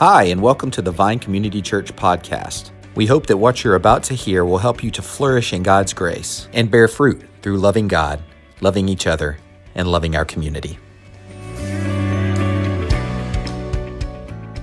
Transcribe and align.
Hi, 0.00 0.22
and 0.22 0.40
welcome 0.40 0.70
to 0.70 0.80
the 0.80 0.90
Vine 0.90 1.18
Community 1.18 1.60
Church 1.60 1.94
podcast. 1.94 2.70
We 2.94 3.04
hope 3.04 3.26
that 3.26 3.36
what 3.36 3.62
you're 3.62 3.74
about 3.74 4.02
to 4.04 4.14
hear 4.14 4.46
will 4.46 4.56
help 4.56 4.82
you 4.82 4.90
to 4.92 5.02
flourish 5.02 5.52
in 5.52 5.62
God's 5.62 5.92
grace 5.92 6.48
and 6.54 6.70
bear 6.70 6.88
fruit 6.88 7.22
through 7.42 7.58
loving 7.58 7.86
God, 7.86 8.22
loving 8.62 8.88
each 8.88 9.06
other, 9.06 9.36
and 9.74 9.86
loving 9.86 10.16
our 10.16 10.24
community. 10.24 10.78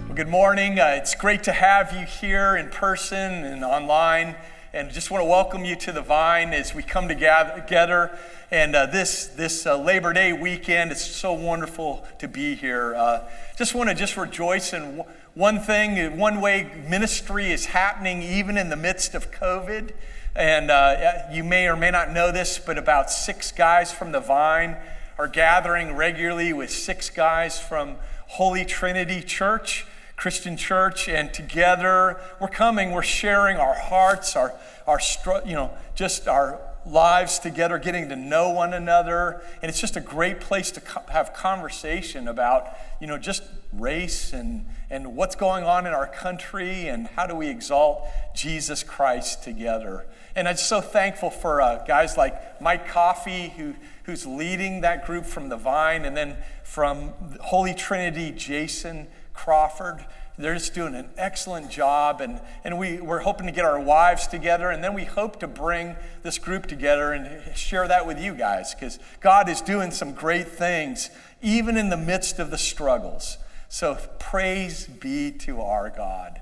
Well, 0.07 0.15
good 0.15 0.27
morning. 0.27 0.79
Uh, 0.79 0.95
it's 0.99 1.13
great 1.13 1.43
to 1.43 1.51
have 1.51 1.93
you 1.93 2.07
here 2.07 2.57
in 2.57 2.69
person 2.69 3.45
and 3.45 3.63
online. 3.63 4.37
And 4.73 4.91
just 4.91 5.11
want 5.11 5.21
to 5.21 5.29
welcome 5.29 5.65
you 5.65 5.75
to 5.75 5.91
the 5.91 6.01
Vine 6.01 6.49
as 6.49 6.73
we 6.73 6.81
come 6.81 7.07
together. 7.07 8.17
And 8.49 8.75
uh, 8.75 8.87
this, 8.87 9.27
this 9.27 9.67
uh, 9.67 9.77
Labor 9.77 10.13
Day 10.13 10.33
weekend, 10.33 10.91
it's 10.91 11.05
so 11.05 11.31
wonderful 11.33 12.07
to 12.17 12.27
be 12.27 12.55
here. 12.55 12.95
Uh, 12.95 13.29
just 13.55 13.75
want 13.75 13.89
to 13.89 13.95
just 13.95 14.17
rejoice 14.17 14.73
in 14.73 15.03
one 15.37 15.59
thing, 15.59 16.17
one 16.17 16.41
way 16.41 16.67
ministry 16.89 17.51
is 17.51 17.67
happening 17.67 18.23
even 18.23 18.57
in 18.57 18.69
the 18.69 18.75
midst 18.75 19.13
of 19.13 19.29
COVID. 19.29 19.91
And 20.35 20.71
uh, 20.71 21.27
you 21.31 21.43
may 21.43 21.67
or 21.67 21.75
may 21.75 21.91
not 21.91 22.11
know 22.11 22.31
this, 22.31 22.57
but 22.57 22.79
about 22.79 23.11
six 23.11 23.51
guys 23.51 23.91
from 23.91 24.11
the 24.11 24.19
Vine 24.19 24.77
are 25.19 25.27
gathering 25.27 25.95
regularly 25.95 26.53
with 26.53 26.71
six 26.71 27.11
guys 27.11 27.59
from 27.59 27.97
Holy 28.29 28.65
Trinity 28.65 29.21
Church, 29.21 29.85
Christian 30.15 30.57
Church, 30.57 31.07
and 31.07 31.31
together 31.31 32.19
we're 32.41 32.47
coming, 32.47 32.91
we're 32.91 33.03
sharing 33.03 33.57
our 33.57 33.75
hearts, 33.75 34.35
our, 34.35 34.55
our 34.87 34.99
you 35.45 35.53
know, 35.53 35.71
just 35.93 36.27
our 36.27 36.59
lives 36.83 37.37
together, 37.37 37.77
getting 37.77 38.09
to 38.09 38.15
know 38.15 38.49
one 38.49 38.73
another. 38.73 39.41
And 39.61 39.69
it's 39.69 39.79
just 39.79 39.95
a 39.95 40.01
great 40.01 40.39
place 40.39 40.71
to 40.71 40.81
co- 40.81 41.03
have 41.11 41.33
conversation 41.33 42.27
about, 42.27 42.69
you 42.99 43.05
know, 43.05 43.19
just 43.19 43.43
race 43.71 44.33
and 44.33 44.65
and 44.89 45.15
what's 45.15 45.35
going 45.35 45.63
on 45.63 45.85
in 45.85 45.93
our 45.93 46.07
country 46.07 46.87
and 46.87 47.07
how 47.07 47.27
do 47.27 47.35
we 47.35 47.49
exalt 47.49 48.07
Jesus 48.33 48.83
Christ 48.83 49.43
together. 49.43 50.05
And 50.35 50.47
I'm 50.47 50.57
so 50.57 50.81
thankful 50.81 51.29
for 51.29 51.61
uh, 51.61 51.83
guys 51.85 52.15
like 52.15 52.61
Mike 52.61 52.87
Coffey, 52.87 53.53
who, 53.57 53.73
who's 54.03 54.25
leading 54.25 54.81
that 54.81 55.05
group 55.05 55.25
from 55.25 55.49
the 55.49 55.57
Vine, 55.57 56.05
and 56.05 56.15
then 56.15 56.37
from 56.63 57.13
Holy 57.41 57.73
Trinity, 57.73 58.31
Jason 58.31 59.07
Crawford. 59.33 60.05
They're 60.37 60.53
just 60.53 60.75
doing 60.75 60.93
an 60.93 61.09
excellent 61.17 61.71
job, 61.71 62.21
and, 62.21 62.39
and 62.63 62.77
we, 62.77 62.99
we're 62.99 63.21
hoping 63.21 63.47
to 63.47 63.51
get 63.51 63.65
our 63.65 63.79
wives 63.79 64.27
together, 64.27 64.69
and 64.69 64.83
then 64.83 64.93
we 64.93 65.03
hope 65.03 65.39
to 65.39 65.47
bring 65.47 65.95
this 66.21 66.37
group 66.37 66.67
together 66.67 67.11
and 67.11 67.57
share 67.57 67.87
that 67.87 68.05
with 68.05 68.19
you 68.19 68.35
guys, 68.35 68.75
because 68.75 68.99
God 69.19 69.49
is 69.49 69.61
doing 69.61 69.89
some 69.89 70.13
great 70.13 70.47
things, 70.47 71.09
even 71.41 71.75
in 71.75 71.89
the 71.89 71.97
midst 71.97 72.37
of 72.37 72.51
the 72.51 72.57
struggles. 72.59 73.39
So 73.69 73.97
praise 74.19 74.87
be 74.87 75.31
to 75.31 75.61
our 75.61 75.89
God. 75.89 76.41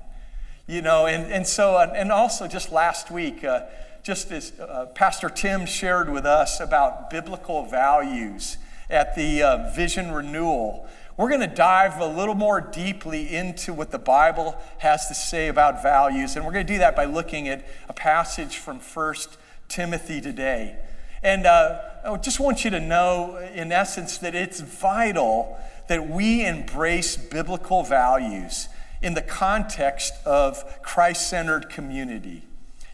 You 0.68 0.82
know, 0.82 1.06
and, 1.06 1.32
and 1.32 1.46
so, 1.46 1.76
uh, 1.76 1.92
and 1.94 2.10
also 2.10 2.48
just 2.48 2.72
last 2.72 3.10
week, 3.10 3.44
uh, 3.44 3.62
just 4.02 4.30
as 4.30 4.52
uh, 4.60 4.86
Pastor 4.94 5.28
Tim 5.28 5.66
shared 5.66 6.10
with 6.10 6.24
us 6.24 6.60
about 6.60 7.10
biblical 7.10 7.64
values 7.64 8.56
at 8.88 9.16
the 9.16 9.42
uh, 9.42 9.70
Vision 9.74 10.12
Renewal, 10.12 10.88
we're 11.16 11.28
going 11.28 11.40
to 11.40 11.46
dive 11.46 11.98
a 11.98 12.06
little 12.06 12.34
more 12.34 12.60
deeply 12.60 13.34
into 13.34 13.72
what 13.72 13.90
the 13.90 13.98
Bible 13.98 14.56
has 14.78 15.08
to 15.08 15.14
say 15.14 15.48
about 15.48 15.82
values. 15.82 16.36
And 16.36 16.44
we're 16.44 16.52
going 16.52 16.66
to 16.66 16.72
do 16.72 16.78
that 16.78 16.94
by 16.94 17.06
looking 17.06 17.48
at 17.48 17.66
a 17.88 17.92
passage 17.92 18.58
from 18.58 18.78
1 18.80 19.14
Timothy 19.68 20.20
today. 20.20 20.76
And 21.22 21.46
uh, 21.46 21.80
I 22.04 22.16
just 22.18 22.38
want 22.38 22.64
you 22.64 22.70
to 22.70 22.80
know, 22.80 23.38
in 23.54 23.72
essence, 23.72 24.18
that 24.18 24.34
it's 24.34 24.60
vital 24.60 25.58
that 25.88 26.08
we 26.08 26.44
embrace 26.44 27.16
biblical 27.16 27.82
values 27.82 28.68
in 29.02 29.14
the 29.14 29.22
context 29.22 30.14
of 30.24 30.82
Christ 30.82 31.28
centered 31.28 31.68
community. 31.68 32.42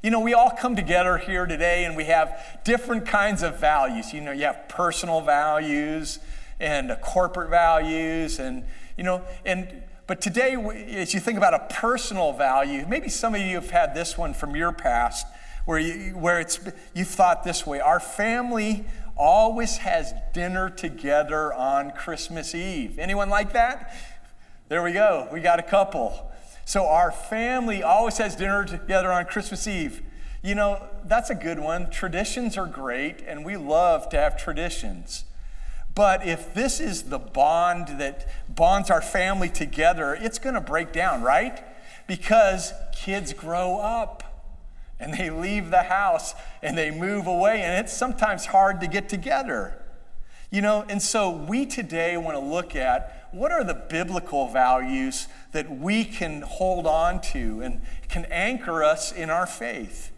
You 0.02 0.10
know, 0.10 0.20
we 0.20 0.34
all 0.34 0.50
come 0.50 0.74
together 0.74 1.16
here 1.18 1.46
today 1.46 1.84
and 1.84 1.96
we 1.96 2.04
have 2.04 2.60
different 2.64 3.06
kinds 3.06 3.42
of 3.42 3.60
values. 3.60 4.12
You 4.12 4.20
know, 4.20 4.32
you 4.32 4.44
have 4.44 4.68
personal 4.68 5.20
values 5.20 6.18
and 6.58 6.96
corporate 7.00 7.50
values, 7.50 8.38
and, 8.38 8.64
you 8.96 9.02
know, 9.04 9.22
and 9.44 9.82
but 10.06 10.20
today, 10.20 10.54
as 10.94 11.14
you 11.14 11.20
think 11.20 11.38
about 11.38 11.54
a 11.54 11.66
personal 11.72 12.32
value, 12.32 12.84
maybe 12.88 13.08
some 13.08 13.34
of 13.34 13.40
you 13.40 13.54
have 13.54 13.70
had 13.70 13.94
this 13.94 14.18
one 14.18 14.34
from 14.34 14.54
your 14.54 14.72
past 14.72 15.26
where, 15.64 15.78
you, 15.78 16.12
where 16.16 16.40
it's, 16.40 16.58
you 16.94 17.04
thought 17.04 17.44
this 17.44 17.66
way 17.66 17.80
our 17.80 18.00
family 18.00 18.84
always 19.16 19.78
has 19.78 20.12
dinner 20.32 20.70
together 20.70 21.52
on 21.52 21.92
Christmas 21.92 22.54
Eve. 22.54 22.98
Anyone 22.98 23.30
like 23.30 23.52
that? 23.52 23.94
There 24.68 24.82
we 24.82 24.92
go. 24.92 25.28
We 25.32 25.40
got 25.40 25.58
a 25.58 25.62
couple. 25.62 26.30
So 26.64 26.86
our 26.86 27.10
family 27.10 27.82
always 27.82 28.18
has 28.18 28.36
dinner 28.36 28.64
together 28.64 29.12
on 29.12 29.26
Christmas 29.26 29.66
Eve. 29.66 30.02
You 30.42 30.54
know, 30.54 30.84
that's 31.04 31.30
a 31.30 31.34
good 31.34 31.58
one. 31.58 31.90
Traditions 31.90 32.56
are 32.56 32.66
great, 32.66 33.22
and 33.26 33.44
we 33.44 33.56
love 33.56 34.08
to 34.10 34.16
have 34.16 34.36
traditions. 34.36 35.24
But 35.94 36.26
if 36.26 36.54
this 36.54 36.80
is 36.80 37.04
the 37.04 37.18
bond 37.18 38.00
that 38.00 38.26
bonds 38.48 38.90
our 38.90 39.02
family 39.02 39.48
together, 39.48 40.16
it's 40.18 40.38
going 40.38 40.54
to 40.54 40.60
break 40.60 40.92
down, 40.92 41.22
right? 41.22 41.62
Because 42.06 42.72
kids 42.94 43.32
grow 43.32 43.78
up 43.78 44.31
and 45.02 45.12
they 45.14 45.30
leave 45.30 45.70
the 45.70 45.82
house 45.82 46.34
and 46.62 46.78
they 46.78 46.90
move 46.90 47.26
away, 47.26 47.62
and 47.62 47.84
it's 47.84 47.92
sometimes 47.92 48.46
hard 48.46 48.80
to 48.80 48.86
get 48.86 49.08
together. 49.08 49.78
You 50.50 50.60
know, 50.60 50.84
and 50.88 51.00
so 51.00 51.30
we 51.30 51.64
today 51.66 52.16
want 52.16 52.36
to 52.36 52.44
look 52.44 52.76
at 52.76 53.28
what 53.32 53.50
are 53.50 53.64
the 53.64 53.74
biblical 53.74 54.48
values 54.48 55.26
that 55.52 55.70
we 55.70 56.04
can 56.04 56.42
hold 56.42 56.86
on 56.86 57.20
to 57.22 57.62
and 57.62 57.80
can 58.08 58.26
anchor 58.26 58.84
us 58.84 59.12
in 59.12 59.30
our 59.30 59.46
faith. 59.46 60.12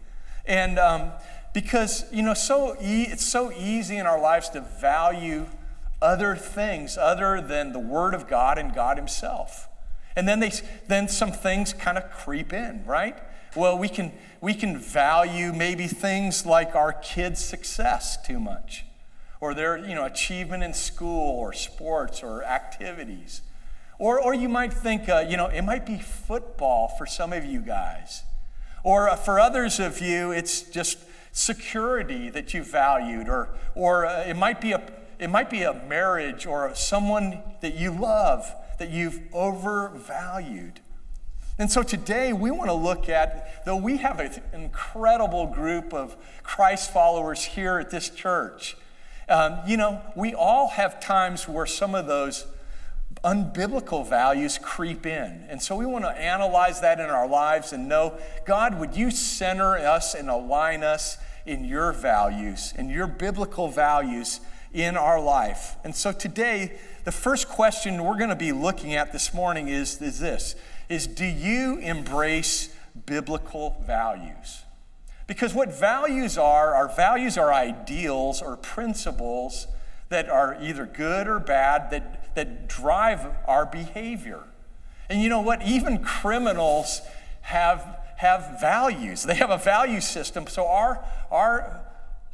And 0.45 0.77
um, 0.77 1.11
because, 1.53 2.11
you 2.11 2.21
know, 2.21 2.33
so 2.33 2.75
e- 2.81 3.07
it's 3.09 3.25
so 3.25 3.51
easy 3.53 3.95
in 3.95 4.05
our 4.05 4.19
lives 4.19 4.49
to 4.49 4.61
value 4.61 5.45
other 6.01 6.35
things 6.35 6.97
other 6.97 7.39
than 7.39 7.71
the 7.71 7.79
Word 7.79 8.13
of 8.13 8.27
God 8.27 8.57
and 8.57 8.75
God 8.75 8.97
Himself. 8.97 9.69
And 10.17 10.27
then, 10.27 10.41
they, 10.41 10.51
then 10.87 11.07
some 11.07 11.31
things 11.31 11.73
kind 11.73 11.97
of 11.97 12.11
creep 12.11 12.51
in, 12.51 12.85
right? 12.85 13.17
Well, 13.55 13.77
we 13.77 13.87
can, 13.87 14.11
we 14.41 14.53
can 14.53 14.77
value 14.77 15.53
maybe 15.53 15.87
things 15.87 16.45
like 16.45 16.75
our 16.75 16.91
kids' 16.91 17.43
success 17.43 18.17
too 18.21 18.39
much, 18.39 18.85
or 19.39 19.53
their 19.53 19.77
you 19.77 19.95
know, 19.95 20.03
achievement 20.03 20.61
in 20.61 20.73
school, 20.73 21.39
or 21.39 21.53
sports, 21.53 22.21
or 22.21 22.43
activities. 22.43 23.41
Or, 23.97 24.19
or 24.19 24.33
you 24.33 24.49
might 24.49 24.73
think, 24.73 25.07
uh, 25.07 25.25
you 25.27 25.37
know, 25.37 25.47
it 25.47 25.61
might 25.61 25.85
be 25.85 25.97
football 25.97 26.89
for 26.97 27.05
some 27.05 27.31
of 27.31 27.45
you 27.45 27.61
guys. 27.61 28.23
Or 28.83 29.09
uh, 29.09 29.15
for 29.15 29.39
others 29.39 29.79
of 29.79 30.01
you, 30.01 30.31
it's 30.31 30.61
just 30.63 30.97
security 31.31 32.29
that 32.29 32.53
you 32.53 32.61
valued. 32.61 33.29
Or, 33.29 33.49
or 33.73 34.05
uh, 34.05 34.23
it, 34.23 34.35
might 34.35 34.59
be 34.59 34.73
a, 34.73 34.81
it 35.17 35.29
might 35.29 35.49
be 35.49 35.63
a 35.63 35.73
marriage 35.73 36.45
or 36.45 36.75
someone 36.75 37.41
that 37.61 37.75
you 37.75 37.91
love 37.91 38.53
that 38.79 38.89
you've 38.89 39.21
overvalued. 39.31 40.81
And 41.57 41.71
so 41.71 41.83
today 41.83 42.33
we 42.33 42.51
want 42.51 42.69
to 42.69 42.73
look 42.73 43.07
at, 43.07 43.63
though 43.65 43.77
we 43.77 43.97
have 43.97 44.19
an 44.19 44.41
incredible 44.51 45.47
group 45.47 45.93
of 45.93 46.17
Christ 46.43 46.91
followers 46.91 47.43
here 47.45 47.79
at 47.79 47.89
this 47.89 48.09
church, 48.09 48.75
um, 49.29 49.59
you 49.65 49.77
know, 49.77 50.01
we 50.15 50.33
all 50.33 50.69
have 50.69 50.99
times 50.99 51.47
where 51.47 51.65
some 51.65 51.95
of 51.95 52.07
those 52.07 52.45
unbiblical 53.23 54.07
values 54.07 54.59
creep 54.61 55.05
in. 55.05 55.45
And 55.49 55.61
so 55.61 55.77
we 55.77 55.85
want 55.85 56.03
to 56.03 56.11
analyze 56.11 56.81
that 56.81 56.99
in 56.99 57.05
our 57.05 57.27
lives 57.27 57.71
and 57.71 57.87
know, 57.87 58.19
God, 58.45 58.77
would 58.77 58.95
you 58.95 59.09
center 59.09 59.77
us 59.77 60.13
and 60.13 60.29
align 60.29 60.83
us 60.83 61.17
in 61.45 61.63
your 61.63 61.93
values, 61.93 62.73
in 62.77 62.89
your 62.89 63.07
biblical 63.07 63.69
values 63.69 64.41
in 64.73 64.97
our 64.97 65.21
life? 65.21 65.77
And 65.85 65.95
so 65.95 66.11
today, 66.11 66.77
the 67.05 67.11
first 67.11 67.47
question 67.47 68.03
we're 68.03 68.17
going 68.17 68.31
to 68.31 68.35
be 68.35 68.51
looking 68.51 68.95
at 68.95 69.13
this 69.13 69.33
morning 69.33 69.67
is, 69.67 70.01
is 70.01 70.19
this 70.19 70.55
is 70.89 71.07
do 71.07 71.25
you 71.25 71.77
embrace 71.77 72.69
biblical 73.05 73.81
values? 73.85 74.63
Because 75.27 75.53
what 75.53 75.71
values 75.73 76.37
are, 76.37 76.75
our 76.75 76.87
values 76.87 77.37
are 77.37 77.53
ideals 77.53 78.41
or 78.41 78.57
principles 78.57 79.67
that 80.09 80.29
are 80.29 80.57
either 80.61 80.85
good 80.85 81.27
or 81.27 81.39
bad 81.39 81.89
that, 81.89 82.35
that 82.35 82.67
drive 82.67 83.25
our 83.47 83.65
behavior. 83.65 84.43
And 85.09 85.21
you 85.21 85.29
know 85.29 85.41
what? 85.41 85.63
Even 85.63 86.03
criminals 86.03 87.01
have, 87.41 87.99
have 88.17 88.59
values, 88.61 89.23
they 89.23 89.35
have 89.35 89.49
a 89.49 89.57
value 89.57 90.01
system. 90.01 90.45
So 90.47 90.67
our, 90.67 91.03
our 91.31 91.84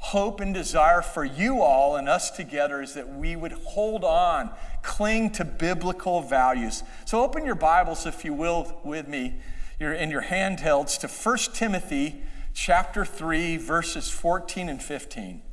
hope 0.01 0.39
and 0.39 0.51
desire 0.51 1.01
for 1.01 1.23
you 1.23 1.61
all 1.61 1.95
and 1.95 2.09
us 2.09 2.31
together 2.31 2.81
is 2.81 2.95
that 2.95 3.07
we 3.07 3.35
would 3.35 3.51
hold 3.51 4.03
on, 4.03 4.49
cling 4.81 5.29
to 5.29 5.45
biblical 5.45 6.21
values. 6.21 6.83
So 7.05 7.23
open 7.23 7.45
your 7.45 7.55
Bibles, 7.55 8.07
if 8.07 8.25
you 8.25 8.33
will, 8.33 8.79
with 8.83 9.07
me, 9.07 9.35
you're 9.79 9.93
in 9.93 10.09
your 10.09 10.23
handhelds 10.23 10.99
to 10.99 11.07
1 11.07 11.37
Timothy 11.53 12.23
chapter 12.53 13.05
3, 13.05 13.57
verses 13.57 14.09
14 14.09 14.69
and 14.69 14.81
15. 14.81 15.43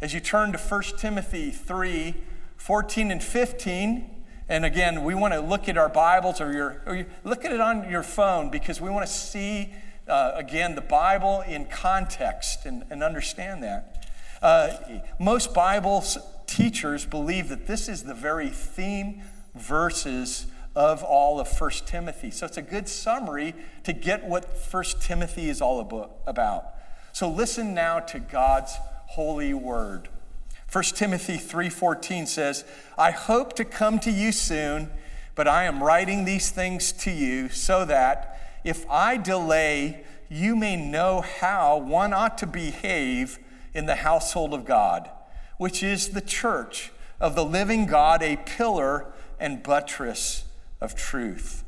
As 0.00 0.14
you 0.14 0.20
turn 0.20 0.52
to 0.52 0.58
1 0.58 0.82
Timothy 0.96 1.50
3, 1.50 2.14
14 2.56 3.10
and 3.10 3.22
15, 3.22 4.10
And 4.50 4.64
again, 4.64 5.04
we 5.04 5.14
want 5.14 5.32
to 5.32 5.40
look 5.40 5.68
at 5.68 5.78
our 5.78 5.88
Bibles 5.88 6.40
or, 6.40 6.52
your, 6.52 6.82
or 6.84 7.06
look 7.22 7.44
at 7.44 7.52
it 7.52 7.60
on 7.60 7.88
your 7.88 8.02
phone 8.02 8.50
because 8.50 8.80
we 8.80 8.90
want 8.90 9.06
to 9.06 9.12
see, 9.12 9.72
uh, 10.10 10.32
again, 10.34 10.74
the 10.74 10.80
Bible 10.80 11.42
in 11.42 11.64
context 11.66 12.66
and, 12.66 12.84
and 12.90 13.02
understand 13.02 13.62
that. 13.62 14.06
Uh, 14.42 14.76
most 15.18 15.54
Bible 15.54 16.04
teachers 16.46 17.06
believe 17.06 17.48
that 17.48 17.66
this 17.66 17.88
is 17.88 18.02
the 18.02 18.14
very 18.14 18.48
theme 18.48 19.22
verses 19.54 20.46
of 20.74 21.02
all 21.02 21.40
of 21.40 21.48
1 21.60 21.70
Timothy. 21.86 22.30
So 22.30 22.46
it's 22.46 22.56
a 22.56 22.62
good 22.62 22.88
summary 22.88 23.54
to 23.84 23.92
get 23.92 24.24
what 24.24 24.44
1 24.70 24.84
Timothy 25.00 25.48
is 25.48 25.60
all 25.60 25.80
about. 26.26 26.66
So 27.12 27.30
listen 27.30 27.74
now 27.74 28.00
to 28.00 28.18
God's 28.18 28.76
holy 29.06 29.52
word. 29.54 30.08
1 30.70 30.84
Timothy 30.94 31.36
3:14 31.36 32.26
says, 32.26 32.64
"I 32.96 33.10
hope 33.10 33.54
to 33.54 33.64
come 33.64 33.98
to 34.00 34.10
you 34.10 34.30
soon, 34.30 34.90
but 35.34 35.48
I 35.48 35.64
am 35.64 35.82
writing 35.82 36.24
these 36.24 36.50
things 36.50 36.92
to 36.92 37.10
you 37.10 37.48
so 37.48 37.84
that 37.84 38.39
if 38.64 38.88
I 38.90 39.16
delay, 39.16 40.04
you 40.28 40.54
may 40.56 40.76
know 40.76 41.20
how 41.20 41.78
one 41.78 42.12
ought 42.12 42.38
to 42.38 42.46
behave 42.46 43.38
in 43.74 43.86
the 43.86 43.96
household 43.96 44.54
of 44.54 44.64
God, 44.64 45.10
which 45.58 45.82
is 45.82 46.10
the 46.10 46.20
church 46.20 46.92
of 47.20 47.34
the 47.34 47.44
living 47.44 47.86
God, 47.86 48.22
a 48.22 48.36
pillar 48.36 49.12
and 49.38 49.62
buttress 49.62 50.44
of 50.80 50.94
truth." 50.94 51.64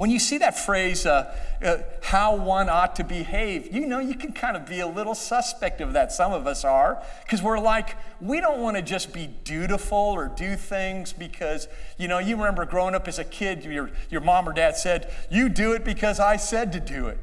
When 0.00 0.08
you 0.08 0.18
see 0.18 0.38
that 0.38 0.58
phrase, 0.58 1.04
uh, 1.04 1.30
uh, 1.62 1.76
how 2.02 2.34
one 2.34 2.70
ought 2.70 2.96
to 2.96 3.04
behave, 3.04 3.70
you 3.70 3.84
know, 3.84 3.98
you 3.98 4.14
can 4.14 4.32
kind 4.32 4.56
of 4.56 4.64
be 4.64 4.80
a 4.80 4.86
little 4.86 5.14
suspect 5.14 5.82
of 5.82 5.92
that. 5.92 6.10
Some 6.10 6.32
of 6.32 6.46
us 6.46 6.64
are, 6.64 7.02
because 7.22 7.42
we're 7.42 7.58
like, 7.58 7.98
we 8.18 8.40
don't 8.40 8.60
want 8.60 8.78
to 8.78 8.82
just 8.82 9.12
be 9.12 9.26
dutiful 9.26 9.98
or 9.98 10.28
do 10.28 10.56
things 10.56 11.12
because, 11.12 11.68
you 11.98 12.08
know, 12.08 12.18
you 12.18 12.36
remember 12.36 12.64
growing 12.64 12.94
up 12.94 13.08
as 13.08 13.18
a 13.18 13.24
kid, 13.24 13.62
your, 13.62 13.90
your 14.08 14.22
mom 14.22 14.48
or 14.48 14.54
dad 14.54 14.74
said, 14.74 15.12
You 15.30 15.50
do 15.50 15.74
it 15.74 15.84
because 15.84 16.18
I 16.18 16.36
said 16.36 16.72
to 16.72 16.80
do 16.80 17.08
it. 17.08 17.18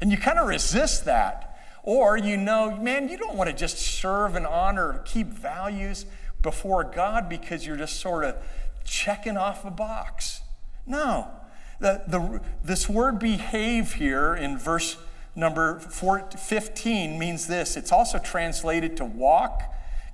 And 0.00 0.10
you 0.10 0.16
kind 0.16 0.38
of 0.38 0.48
resist 0.48 1.04
that. 1.04 1.60
Or 1.82 2.16
you 2.16 2.38
know, 2.38 2.74
man, 2.74 3.10
you 3.10 3.18
don't 3.18 3.36
want 3.36 3.50
to 3.50 3.54
just 3.54 3.76
serve 3.76 4.34
and 4.34 4.46
honor, 4.46 5.02
keep 5.04 5.26
values 5.26 6.06
before 6.40 6.84
God 6.84 7.28
because 7.28 7.66
you're 7.66 7.76
just 7.76 8.00
sort 8.00 8.24
of 8.24 8.36
checking 8.82 9.36
off 9.36 9.66
a 9.66 9.70
box. 9.70 10.40
No. 10.86 11.28
The, 11.80 12.02
the, 12.06 12.40
this 12.62 12.88
word 12.88 13.18
behave 13.18 13.94
here 13.94 14.34
in 14.34 14.58
verse 14.58 14.96
number 15.36 15.80
15 15.80 17.18
means 17.18 17.46
this 17.46 17.76
it's 17.76 17.92
also 17.92 18.18
translated 18.18 18.96
to 18.98 19.04
walk, 19.04 19.62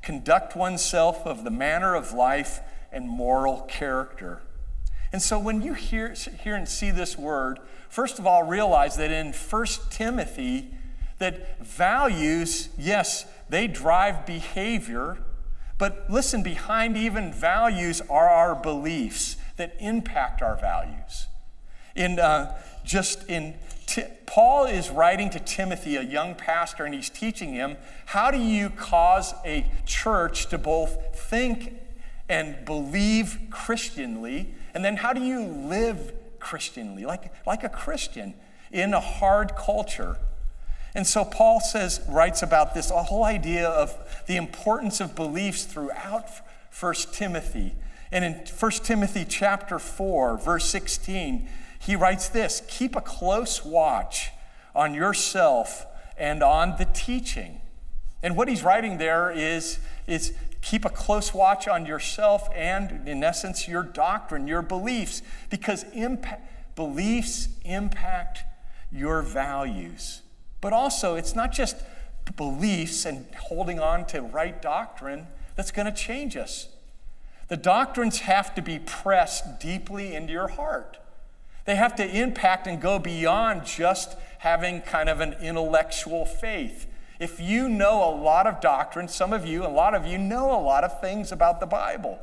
conduct 0.03 0.57
oneself 0.57 1.27
of 1.27 1.45
the 1.45 1.51
manner 1.51 1.95
of 1.95 2.13
life, 2.13 2.61
and 2.93 3.09
moral 3.09 3.63
character. 3.63 4.43
And 5.13 5.21
so 5.21 5.39
when 5.39 5.61
you 5.61 5.75
hear, 5.75 6.15
hear 6.15 6.55
and 6.55 6.69
see 6.69 6.91
this 6.91 7.19
word, 7.19 7.59
first 7.89 8.19
of 8.19 8.27
all, 8.27 8.45
realize 8.45 8.97
that 8.97 9.11
in 9.11 9.33
1 9.33 9.67
Timothy, 9.91 10.71
that 11.19 11.65
values, 11.65 12.71
yes, 12.79 13.27
they 13.49 13.67
drive 13.67 14.25
behavior, 14.25 15.19
but 15.79 16.07
listen, 16.09 16.43
behind 16.43 16.97
even 16.97 17.33
values 17.33 18.01
are 18.09 18.29
our 18.29 18.55
beliefs 18.55 19.37
that 19.57 19.75
impact 19.79 20.43
our 20.43 20.57
values. 20.57 21.27
In 21.95 22.19
uh, 22.19 22.57
just 22.85 23.29
in 23.29 23.55
T- 23.87 24.05
Paul 24.27 24.67
is 24.67 24.91
writing 24.91 25.31
to 25.31 25.41
Timothy, 25.41 25.97
a 25.97 26.03
young 26.03 26.35
pastor, 26.35 26.85
and 26.85 26.95
he's 26.95 27.11
teaching 27.11 27.55
him 27.55 27.77
how 28.07 28.31
do 28.31 28.39
you 28.39 28.71
cause 28.71 29.35
a 29.45 29.67
church 29.85 30.47
to 30.51 30.59
both 30.59 31.17
think 31.17 31.75
and 32.29 32.65
believe 32.65 33.39
Christianly, 33.51 34.55
and 34.73 34.85
then 34.85 34.97
how 34.97 35.13
do 35.13 35.21
you 35.21 35.43
live 35.43 36.13
Christianly, 36.39 37.05
like, 37.05 37.33
like 37.45 37.65
a 37.65 37.69
Christian 37.69 38.35
in 38.71 38.95
a 38.95 39.01
hard 39.01 39.57
culture. 39.57 40.17
And 40.95 41.07
so 41.07 41.25
Paul 41.25 41.61
says, 41.61 42.01
writes 42.09 42.43
about 42.43 42.75
this 42.75 42.91
a 42.91 43.03
whole 43.03 43.25
idea 43.25 43.69
of 43.69 43.97
the 44.27 44.37
importance 44.37 45.01
of 45.01 45.15
beliefs 45.15 45.65
throughout 45.65 46.29
1 46.79 46.95
Timothy. 47.13 47.75
And 48.13 48.25
in 48.25 48.33
1 48.59 48.71
Timothy 48.85 49.25
chapter 49.29 49.79
4, 49.79 50.39
verse 50.39 50.65
16, 50.67 51.49
he 51.81 51.97
writes 51.97 52.29
this 52.29 52.63
Keep 52.69 52.95
a 52.95 53.01
close 53.01 53.65
watch 53.65 54.31
on 54.75 54.95
yourself 54.95 55.87
and 56.17 56.43
on 56.43 56.77
the 56.79 56.85
teaching. 56.85 57.61
And 58.23 58.37
what 58.37 58.49
he's 58.49 58.63
writing 58.63 58.99
there 58.99 59.31
is, 59.31 59.79
is 60.07 60.35
keep 60.61 60.85
a 60.85 60.91
close 60.91 61.33
watch 61.33 61.67
on 61.67 61.87
yourself 61.87 62.49
and, 62.55 63.09
in 63.09 63.25
essence, 63.25 63.67
your 63.67 63.83
doctrine, 63.83 64.47
your 64.47 64.61
beliefs, 64.61 65.23
because 65.49 65.85
beliefs 66.77 67.49
impact 67.65 68.45
your 68.93 69.23
values. 69.23 70.21
But 70.61 70.75
also, 70.75 71.15
it's 71.15 71.35
not 71.35 71.51
just 71.51 71.77
beliefs 72.37 73.07
and 73.07 73.25
holding 73.35 73.81
on 73.81 74.05
to 74.07 74.21
right 74.21 74.61
doctrine 74.61 75.27
that's 75.57 75.71
going 75.71 75.87
to 75.87 75.93
change 75.93 76.37
us. 76.37 76.69
The 77.49 77.57
doctrines 77.57 78.21
have 78.21 78.55
to 78.55 78.63
be 78.63 78.79
pressed 78.79 79.59
deeply 79.59 80.15
into 80.15 80.33
your 80.33 80.49
heart. 80.49 80.99
They 81.65 81.77
have 81.77 81.95
to 81.97 82.07
impact 82.07 82.67
and 82.67 82.81
go 82.81 82.99
beyond 82.99 83.65
just 83.65 84.17
having 84.39 84.81
kind 84.81 85.09
of 85.09 85.21
an 85.21 85.35
intellectual 85.35 86.25
faith. 86.25 86.87
If 87.19 87.39
you 87.39 87.69
know 87.69 88.03
a 88.03 88.13
lot 88.15 88.47
of 88.47 88.61
doctrine, 88.61 89.07
some 89.09 89.33
of 89.33 89.45
you, 89.45 89.65
a 89.65 89.69
lot 89.69 89.95
of 89.95 90.07
you 90.07 90.17
know 90.17 90.51
a 90.51 90.61
lot 90.61 90.85
of 90.85 91.01
things 91.01 91.31
about 91.31 91.61
the 91.61 91.67
Bible. 91.67 92.19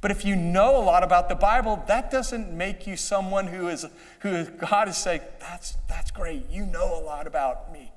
But 0.00 0.10
if 0.10 0.24
you 0.24 0.34
know 0.34 0.76
a 0.76 0.82
lot 0.82 1.04
about 1.04 1.28
the 1.28 1.36
Bible, 1.36 1.84
that 1.86 2.10
doesn't 2.10 2.52
make 2.52 2.88
you 2.88 2.96
someone 2.96 3.46
who 3.46 3.68
is 3.68 3.86
who 4.20 4.44
God 4.46 4.88
is 4.88 4.96
saying, 4.96 5.20
that's 5.38 5.76
that's 5.88 6.10
great. 6.10 6.50
You 6.50 6.66
know 6.66 7.00
a 7.00 7.02
lot 7.02 7.28
about 7.28 7.72
me. 7.72 7.92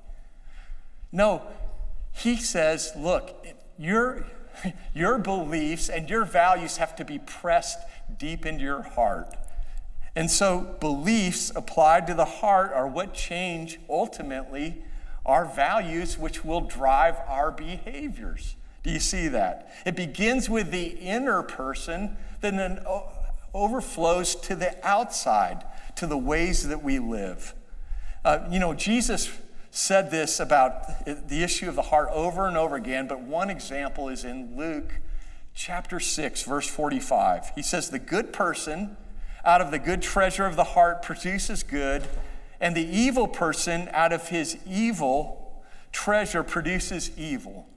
No, 1.10 1.42
he 2.12 2.36
says, 2.36 2.92
look, 2.96 3.44
your 3.76 4.24
your 4.94 5.18
beliefs 5.18 5.88
and 5.88 6.08
your 6.08 6.24
values 6.24 6.76
have 6.76 6.94
to 6.96 7.04
be 7.04 7.18
pressed 7.18 7.80
deep 8.16 8.46
into 8.46 8.62
your 8.62 8.82
heart. 8.82 9.36
And 10.16 10.30
so, 10.30 10.76
beliefs 10.80 11.52
applied 11.54 12.06
to 12.06 12.14
the 12.14 12.24
heart 12.24 12.72
are 12.72 12.88
what 12.88 13.12
change 13.12 13.78
ultimately 13.88 14.82
our 15.26 15.44
values, 15.44 16.16
which 16.16 16.42
will 16.42 16.62
drive 16.62 17.16
our 17.28 17.52
behaviors. 17.52 18.56
Do 18.82 18.90
you 18.90 19.00
see 19.00 19.28
that? 19.28 19.70
It 19.84 19.94
begins 19.94 20.48
with 20.48 20.70
the 20.70 20.86
inner 20.86 21.42
person, 21.42 22.16
then 22.40 22.54
it 22.54 22.82
overflows 23.52 24.36
to 24.36 24.54
the 24.54 24.74
outside, 24.86 25.64
to 25.96 26.06
the 26.06 26.16
ways 26.16 26.66
that 26.68 26.82
we 26.82 26.98
live. 26.98 27.52
Uh, 28.24 28.46
you 28.50 28.58
know, 28.58 28.72
Jesus 28.72 29.30
said 29.70 30.10
this 30.10 30.40
about 30.40 31.04
the 31.04 31.42
issue 31.42 31.68
of 31.68 31.74
the 31.74 31.82
heart 31.82 32.08
over 32.12 32.46
and 32.48 32.56
over 32.56 32.76
again, 32.76 33.06
but 33.06 33.20
one 33.20 33.50
example 33.50 34.08
is 34.08 34.24
in 34.24 34.56
Luke 34.56 34.94
chapter 35.54 36.00
6, 36.00 36.42
verse 36.44 36.68
45. 36.68 37.52
He 37.54 37.62
says, 37.62 37.90
The 37.90 37.98
good 37.98 38.32
person 38.32 38.96
out 39.46 39.60
of 39.60 39.70
the 39.70 39.78
good 39.78 40.02
treasure 40.02 40.44
of 40.44 40.56
the 40.56 40.64
heart 40.64 41.02
produces 41.02 41.62
good, 41.62 42.06
and 42.60 42.76
the 42.76 42.84
evil 42.84 43.28
person 43.28 43.88
out 43.92 44.12
of 44.12 44.28
his 44.28 44.58
evil 44.66 45.62
treasure 45.92 46.42
produces 46.42 47.16
evil. 47.16 47.68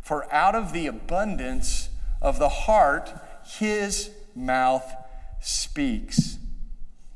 For 0.00 0.32
out 0.32 0.54
of 0.54 0.72
the 0.72 0.86
abundance 0.86 1.90
of 2.22 2.38
the 2.38 2.48
heart, 2.48 3.12
his 3.44 4.10
mouth 4.34 4.92
speaks. 5.40 6.38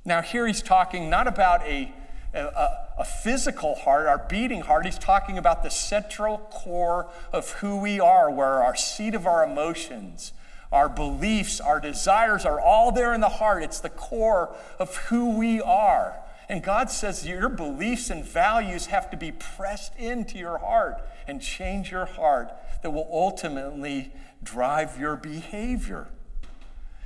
Now, 0.05 0.21
here 0.21 0.47
he's 0.47 0.63
talking 0.63 1.09
not 1.09 1.27
about 1.27 1.63
a, 1.63 1.93
a, 2.35 2.69
a, 2.99 3.05
physical 3.05 3.75
heart, 3.75 4.07
our 4.07 4.19
beating 4.19 4.61
heart. 4.61 4.85
He's 4.85 4.99
talking 4.99 5.39
about 5.39 5.63
the 5.63 5.71
central 5.71 6.39
core 6.51 7.09
of 7.33 7.51
who 7.53 7.77
we 7.79 8.01
are, 8.01 8.31
where 8.31 8.63
our 8.63 8.77
seat 8.77 9.15
of 9.15 9.27
our 9.27 9.45
emotions, 9.45 10.33
our 10.73 10.89
beliefs, 10.89 11.61
our 11.61 11.81
desires 11.81 12.45
are 12.45 12.61
all 12.61 12.93
there 12.93 13.15
in 13.15 13.21
the 13.21 13.29
heart. 13.29 13.63
It's 13.63 13.81
the 13.81 13.91
core 13.91 14.55
of 14.79 14.97
who 14.97 15.37
we 15.37 15.61
are. 15.61 16.17
And 16.49 16.63
God 16.63 16.91
says 16.91 17.27
your 17.27 17.49
beliefs 17.49 18.11
and 18.11 18.25
values 18.25 18.87
have 18.87 19.11
to 19.11 19.17
be 19.17 19.33
pressed 19.33 19.97
into 19.97 20.39
your 20.39 20.59
heart 20.59 21.01
and 21.27 21.41
change 21.41 21.91
your 21.91 22.05
heart 22.05 22.53
that 22.83 22.91
will 22.91 23.09
ultimately 23.11 24.13
drive 24.43 24.99
your 25.01 25.17
behavior. 25.17 26.09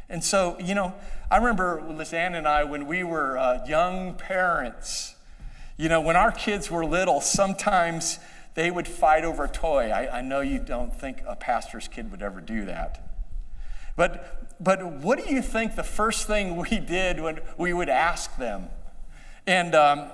And 0.09 0.25
so, 0.25 0.57
you 0.59 0.75
know, 0.75 0.95
I 1.31 1.37
remember 1.37 1.83
Lizanne 1.87 2.37
and 2.37 2.49
I, 2.49 2.65
when 2.65 2.87
we 2.87 3.05
were 3.05 3.39
uh, 3.39 3.65
young 3.67 4.15
parents, 4.15 5.15
you 5.77 5.89
know, 5.89 6.01
when 6.01 6.17
our 6.17 6.33
kids 6.33 6.71
were 6.71 6.85
little, 6.85 7.21
sometimes 7.21 8.19
they 8.55 8.71
would 8.71 8.89
fight 8.89 9.25
over 9.25 9.45
a 9.45 9.49
toy. 9.49 9.91
I, 9.91 10.19
I 10.19 10.21
know 10.23 10.41
you 10.41 10.59
don't 10.59 10.93
think 10.93 11.23
a 11.27 11.37
pastor's 11.37 11.87
kid 11.87 12.11
would 12.11 12.23
ever 12.23 12.41
do 12.41 12.65
that. 12.65 13.08
But, 13.99 14.55
but 14.63 14.87
what 14.87 15.19
do 15.19 15.29
you 15.29 15.43
think 15.43 15.75
the 15.75 15.83
first 15.83 16.29
thing 16.29 16.55
we 16.55 16.79
did 16.79 17.21
when 17.21 17.41
we 17.59 17.73
would 17.73 17.89
ask 17.89 18.37
them? 18.37 18.69
And 19.45 19.75
um, 19.75 20.09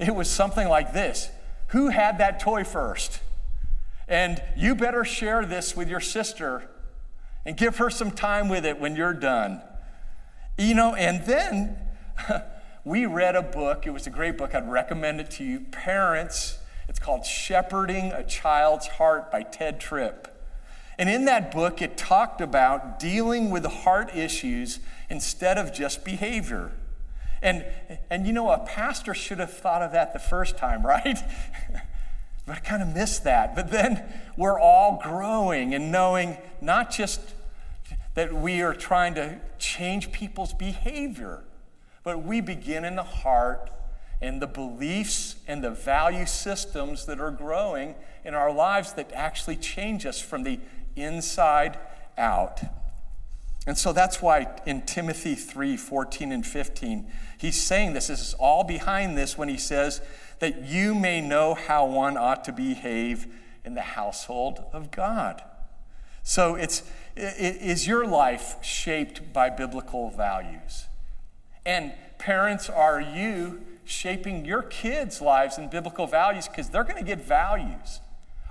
it 0.00 0.12
was 0.12 0.28
something 0.28 0.68
like 0.68 0.92
this 0.92 1.30
Who 1.68 1.90
had 1.90 2.18
that 2.18 2.40
toy 2.40 2.64
first? 2.64 3.20
And 4.08 4.42
you 4.56 4.74
better 4.74 5.04
share 5.04 5.46
this 5.46 5.76
with 5.76 5.88
your 5.88 6.00
sister. 6.00 6.68
and 7.44 7.56
give 7.56 7.76
her 7.76 7.90
some 7.90 8.10
time 8.10 8.48
with 8.48 8.66
it 8.66 8.80
when 8.80 8.96
you're 8.96 9.14
done. 9.14 9.62
You 10.58 10.74
know, 10.74 10.96
and 10.96 11.24
then 11.26 11.78
we 12.84 13.06
read 13.06 13.36
a 13.36 13.42
book. 13.42 13.86
It 13.86 13.90
was 13.90 14.08
a 14.08 14.10
great 14.10 14.36
book. 14.36 14.52
I'd 14.52 14.68
recommend 14.68 15.20
it 15.20 15.30
to 15.32 15.44
you. 15.44 15.60
Parents, 15.60 16.58
it's 16.88 16.98
called 16.98 17.24
Shepherding 17.24 18.10
a 18.10 18.24
Child's 18.24 18.88
Heart 18.88 19.30
by 19.30 19.44
Tedd 19.44 19.78
Tripp. 19.78 20.35
And 20.98 21.10
in 21.10 21.26
that 21.26 21.52
book, 21.52 21.82
it 21.82 21.96
talked 21.96 22.40
about 22.40 22.98
dealing 22.98 23.50
with 23.50 23.64
heart 23.64 24.14
issues 24.14 24.80
instead 25.10 25.58
of 25.58 25.72
just 25.72 26.04
behavior. 26.04 26.72
And, 27.42 27.66
and 28.08 28.26
you 28.26 28.32
know, 28.32 28.50
a 28.50 28.58
pastor 28.58 29.12
should 29.12 29.38
have 29.38 29.52
thought 29.52 29.82
of 29.82 29.92
that 29.92 30.12
the 30.12 30.18
first 30.18 30.56
time, 30.56 30.84
right? 30.86 31.18
but 32.46 32.56
I 32.56 32.60
kind 32.60 32.82
of 32.82 32.94
missed 32.94 33.24
that. 33.24 33.54
But 33.54 33.70
then 33.70 34.02
we're 34.36 34.58
all 34.58 35.00
growing 35.02 35.74
and 35.74 35.92
knowing 35.92 36.38
not 36.60 36.90
just 36.90 37.20
that 38.14 38.32
we 38.32 38.62
are 38.62 38.72
trying 38.72 39.14
to 39.14 39.38
change 39.58 40.10
people's 40.12 40.54
behavior, 40.54 41.44
but 42.02 42.22
we 42.22 42.40
begin 42.40 42.84
in 42.84 42.96
the 42.96 43.02
heart 43.02 43.70
and 44.22 44.40
the 44.40 44.46
beliefs 44.46 45.36
and 45.46 45.62
the 45.62 45.70
value 45.70 46.24
systems 46.24 47.04
that 47.04 47.20
are 47.20 47.30
growing 47.30 47.94
in 48.24 48.32
our 48.32 48.50
lives 48.50 48.94
that 48.94 49.12
actually 49.12 49.56
change 49.56 50.06
us 50.06 50.20
from 50.20 50.42
the 50.42 50.58
inside 50.96 51.78
out. 52.18 52.60
And 53.66 53.76
so 53.76 53.92
that's 53.92 54.22
why 54.22 54.46
in 54.64 54.82
Timothy 54.82 55.34
3 55.34 55.76
14 55.76 56.32
and 56.32 56.46
15, 56.46 57.06
he's 57.38 57.60
saying 57.60 57.94
this. 57.94 58.06
This 58.06 58.20
is 58.20 58.34
all 58.34 58.64
behind 58.64 59.18
this 59.18 59.36
when 59.36 59.48
he 59.48 59.56
says 59.56 60.00
that 60.38 60.64
you 60.64 60.94
may 60.94 61.20
know 61.20 61.54
how 61.54 61.86
one 61.86 62.16
ought 62.16 62.44
to 62.44 62.52
behave 62.52 63.26
in 63.64 63.74
the 63.74 63.82
household 63.82 64.64
of 64.72 64.90
God. 64.90 65.42
So 66.22 66.54
it's, 66.54 66.82
is 67.16 67.86
your 67.86 68.06
life 68.06 68.56
shaped 68.62 69.32
by 69.32 69.50
biblical 69.50 70.10
values? 70.10 70.86
And 71.64 71.92
parents, 72.18 72.68
are 72.68 73.00
you 73.00 73.62
shaping 73.84 74.44
your 74.44 74.62
kids' 74.62 75.20
lives 75.20 75.58
in 75.58 75.68
biblical 75.68 76.06
values? 76.06 76.46
Because 76.48 76.68
they're 76.68 76.84
going 76.84 76.96
to 76.96 77.04
get 77.04 77.24
values. 77.24 78.00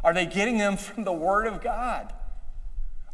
Are 0.04 0.14
they 0.14 0.26
getting 0.26 0.58
them 0.58 0.78
from 0.78 1.04
the 1.04 1.14
Word 1.14 1.48
of 1.48 1.62
God? 1.62 2.14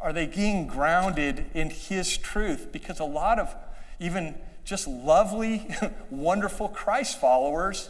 Are 0.01 0.11
they 0.11 0.25
being 0.25 0.67
grounded 0.67 1.45
in 1.53 1.69
His 1.69 2.17
truth? 2.17 2.69
Because 2.71 2.99
a 2.99 3.05
lot 3.05 3.39
of 3.39 3.55
even 3.99 4.35
just 4.65 4.87
lovely, 4.87 5.67
wonderful 6.09 6.67
Christ 6.69 7.19
followers 7.19 7.89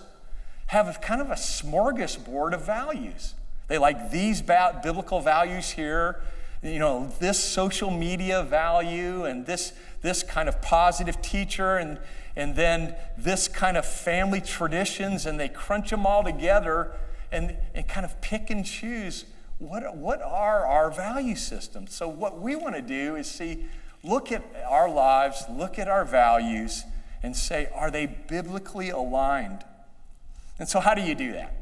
have 0.68 1.00
kind 1.02 1.22
of 1.22 1.30
a 1.30 1.36
smorgasbord 1.36 2.54
of 2.54 2.66
values. 2.66 3.36
They 3.68 3.78
like 3.78 4.12
these 4.12 4.42
biblical 4.42 5.22
values 5.22 5.72
here, 5.72 6.22
you 6.62 6.80
know, 6.80 7.12
this 7.20 7.40
social 7.40 7.90
media 7.90 8.44
value 8.44 9.26
and 9.26 9.46
this, 9.46 9.74
this 10.02 10.24
kind 10.24 10.48
of 10.50 10.62
positive 10.62 11.22
teacher 11.22 11.78
and, 11.78 11.98
and 12.36 12.56
then 12.56 12.96
this 13.18 13.48
kind 13.48 13.78
of 13.78 13.86
family 13.86 14.42
traditions, 14.42 15.26
and 15.26 15.40
they 15.40 15.50
crunch 15.50 15.90
them 15.90 16.06
all 16.06 16.24
together 16.24 16.92
and, 17.32 17.56
and 17.74 17.88
kind 17.88 18.06
of 18.06 18.20
pick 18.22 18.50
and 18.50 18.66
choose 18.66 19.26
what, 19.62 19.96
what 19.96 20.22
are 20.24 20.66
our 20.66 20.90
value 20.90 21.36
systems? 21.36 21.94
So, 21.94 22.08
what 22.08 22.42
we 22.42 22.56
want 22.56 22.76
to 22.76 22.82
do 22.82 23.16
is 23.16 23.30
see, 23.30 23.66
look 24.04 24.32
at 24.32 24.44
our 24.68 24.90
lives, 24.90 25.44
look 25.50 25.78
at 25.78 25.88
our 25.88 26.04
values, 26.04 26.84
and 27.22 27.36
say, 27.36 27.70
are 27.76 27.92
they 27.92 28.08
biblically 28.08 28.90
aligned? 28.90 29.64
And 30.58 30.68
so, 30.68 30.80
how 30.80 30.96
do 30.96 31.02
you 31.02 31.14
do 31.14 31.34
that? 31.34 31.54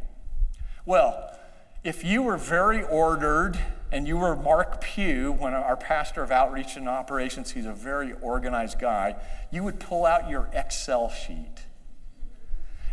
Well, 0.85 1.37
if 1.83 2.03
you 2.05 2.23
were 2.23 2.37
very 2.37 2.83
ordered 2.83 3.59
and 3.91 4.07
you 4.07 4.17
were 4.17 4.35
Mark 4.35 4.79
Pugh, 4.81 5.33
when 5.33 5.53
our 5.53 5.75
pastor 5.75 6.23
of 6.23 6.31
outreach 6.31 6.77
and 6.77 6.87
operations, 6.87 7.51
he's 7.51 7.65
a 7.65 7.73
very 7.73 8.13
organized 8.21 8.79
guy, 8.79 9.15
you 9.51 9.63
would 9.63 9.79
pull 9.79 10.05
out 10.05 10.29
your 10.29 10.49
Excel 10.53 11.09
sheet. 11.09 11.63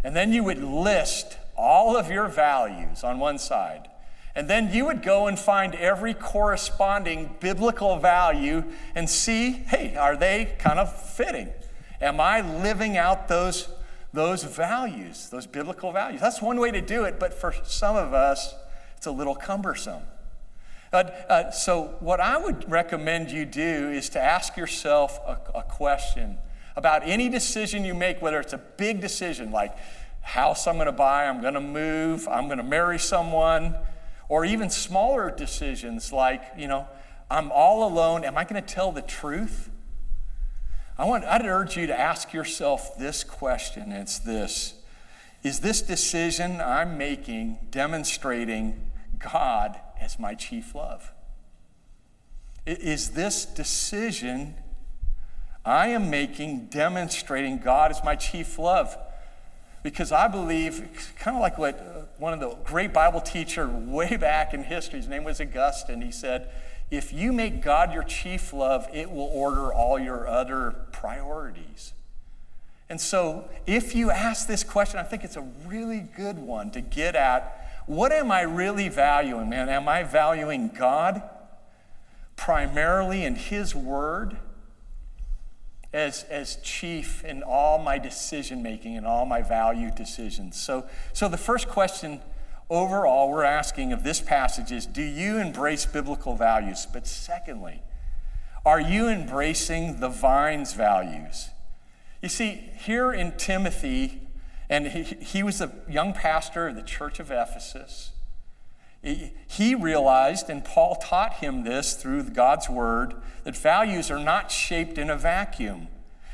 And 0.03 0.17
then 0.17 0.33
you 0.33 0.43
would 0.43 0.63
list 0.63 1.39
all 1.57 1.97
of 1.97 2.11
your 2.11 2.27
values 2.27 3.05
on 3.05 3.21
one 3.21 3.39
side. 3.39 3.89
And 4.37 4.49
then 4.49 4.71
you 4.71 4.85
would 4.85 5.03
go 5.03 5.29
and 5.29 5.39
find 5.39 5.75
every 5.75 6.13
corresponding 6.13 7.35
biblical 7.41 7.99
value 7.99 8.65
and 8.95 9.09
see 9.09 9.53
hey, 9.53 9.97
are 9.97 10.15
they 10.15 10.55
kind 10.59 10.79
of 10.79 10.95
fitting? 10.95 11.49
Am 12.03 12.21
I 12.21 12.43
living 12.43 12.99
out 12.99 13.29
those, 13.29 13.71
those 14.13 14.45
values, 14.45 15.31
those 15.31 15.47
biblical 15.47 15.91
values? 15.91 16.21
That's 16.21 16.43
one 16.43 16.61
way 16.61 16.71
to 16.71 16.83
do 16.83 17.05
it, 17.05 17.19
but 17.19 17.33
for 17.33 17.55
some 17.65 17.97
of 17.97 18.13
us, 18.13 18.55
it's 18.99 19.07
a 19.07 19.11
little 19.11 19.35
cumbersome. 19.35 20.03
Uh, 20.93 21.05
uh, 21.29 21.51
so, 21.51 21.97
what 22.01 22.21
I 22.21 22.37
would 22.37 22.71
recommend 22.71 23.31
you 23.31 23.47
do 23.47 23.91
is 23.91 24.11
to 24.11 24.21
ask 24.21 24.57
yourself 24.57 25.19
a, 25.27 25.59
a 25.59 25.63
question 25.63 26.37
about 26.77 27.03
any 27.05 27.31
decision 27.31 27.85
you 27.87 27.95
make, 27.95 28.21
whether 28.21 28.39
it's 28.39 28.53
a 28.53 28.59
big 28.59 29.01
decision 29.01 29.51
like 29.51 29.75
house 30.21 30.67
I'm 30.67 30.75
going 30.75 30.87
to 30.87 30.93
buy, 30.93 31.25
I'm 31.25 31.41
going 31.41 31.55
to 31.55 31.61
move, 31.61 32.29
I'm 32.29 32.47
going 32.47 32.59
to 32.59 32.65
marry 32.65 32.99
someone 32.99 33.75
or 34.29 34.45
even 34.45 34.71
smaller 34.71 35.31
decisions 35.31 36.13
like, 36.13 36.43
you 36.57 36.69
know, 36.69 36.87
I'm 37.31 37.51
all 37.53 37.87
alone. 37.89 38.25
Am 38.25 38.37
I 38.37 38.45
going 38.45 38.63
to 38.63 38.75
tell 38.75 38.93
the 38.93 39.03
truth? 39.03 39.71
I 40.99 41.05
want, 41.05 41.25
I'd 41.25 41.45
urge 41.45 41.77
you 41.77 41.87
to 41.87 41.99
ask 41.99 42.33
yourself 42.33 42.97
this 42.99 43.23
question. 43.25 43.93
It's 43.93 44.19
this 44.19 44.75
Is 45.43 45.61
this 45.61 45.83
decision 45.83 46.61
I'm 46.61 46.97
making 46.97 47.59
demonstrating 47.71 48.91
God 49.19 49.81
as 50.01 50.19
my 50.19 50.35
chief 50.35 50.75
love? 50.75 51.13
Is 52.65 53.11
this 53.11 53.45
decision 53.45 54.57
I 55.65 55.89
am 55.89 56.11
making 56.11 56.67
demonstrating 56.67 57.59
God 57.59 57.91
as 57.91 58.03
my 58.05 58.17
chief 58.17 58.59
love? 58.59 58.97
Because 59.87 60.11
I 60.11 60.27
believe, 60.27 61.15
kind 61.17 61.37
of 61.37 61.41
like 61.41 61.59
what 61.59 61.79
uh, 61.79 62.01
one 62.19 62.33
of 62.33 62.41
the 62.41 62.57
great 62.65 62.93
Bible 62.93 63.21
teacher 63.21 63.69
way 63.69 64.17
back 64.21 64.53
in 64.53 64.65
history, 64.65 64.99
his 64.99 65.09
name 65.09 65.23
was 65.23 65.41
Augustine, 65.41 66.01
he 66.01 66.11
said, 66.11 66.51
if 66.91 67.13
you 67.13 67.33
make 67.33 67.63
God 67.63 67.95
your 67.95 68.03
chief 68.03 68.53
love, 68.53 68.89
it 68.93 69.13
will 69.13 69.31
order 69.33 69.73
all 69.73 69.97
your 69.97 70.27
other 70.27 70.75
priorities. 70.91 71.93
And 72.91 73.01
so, 73.01 73.49
if 73.65 73.95
you 73.95 74.11
ask 74.11 74.49
this 74.49 74.65
question, 74.65 74.99
I 74.99 75.05
think 75.05 75.23
it's 75.23 75.37
a 75.37 75.47
really 75.65 76.01
good 76.01 76.37
one 76.37 76.73
to 76.73 76.81
get 76.81 77.15
at 77.15 77.85
what 77.87 78.11
am 78.11 78.33
I 78.33 78.41
really 78.41 78.89
valuing, 78.89 79.49
man? 79.49 79.69
Am 79.69 79.89
I 79.89 80.03
valuing 80.03 80.67
God 80.67 81.23
primarily 82.35 83.25
in 83.25 83.37
His 83.37 83.73
Word? 83.73 84.37
As, 85.97 86.25
as 86.25 86.57
chief 86.57 87.25
in 87.25 87.43
all 87.43 87.79
my 87.79 87.99
decision 87.99 88.63
making 88.63 88.99
and 88.99 89.07
all 89.07 89.25
my 89.25 89.41
value 89.41 89.91
decisions. 89.91 90.61
So, 90.61 90.85
so 91.15 91.27
the 91.27 91.39
first 91.39 91.69
question 91.69 92.21
overall 92.69 93.31
we're 93.31 93.45
asking 93.45 93.95
of 93.95 94.03
this 94.03 94.21
passage 94.21 94.71
is 94.71 94.85
do 94.85 95.03
you 95.03 95.39
embrace 95.39 95.87
biblical 95.87 96.37
values? 96.37 96.87
But 96.93 97.07
secondly, 97.07 97.83
are 98.67 98.81
you 98.81 99.09
embracing 99.09 100.01
the 100.01 100.11
vine's 100.11 100.75
values? 100.75 101.49
You 102.21 102.29
see, 102.29 102.71
here 102.79 103.11
in 103.11 103.33
Timothy, 103.39 104.21
and 104.69 104.89
he, 104.89 105.03
he 105.03 105.43
was 105.43 105.63
a 105.63 105.73
young 105.89 106.13
pastor 106.13 106.69
of 106.69 106.77
the 106.77 106.83
church 106.83 107.21
of 107.21 107.31
Ephesus. 107.31 108.13
He 109.07 109.75
realized, 109.75 110.51
and 110.51 110.65
Paul 110.65 110.97
taught 110.97 111.35
him 111.35 111.63
this 111.63 111.95
through 111.95 112.25
God's 112.25 112.69
word, 112.69 113.15
that 113.45 113.57
values 113.57 114.11
are 114.11 114.19
not 114.19 114.51
shaped 114.51 114.99
in 114.99 115.09
a 115.09 115.17
vacuum. 115.17 115.89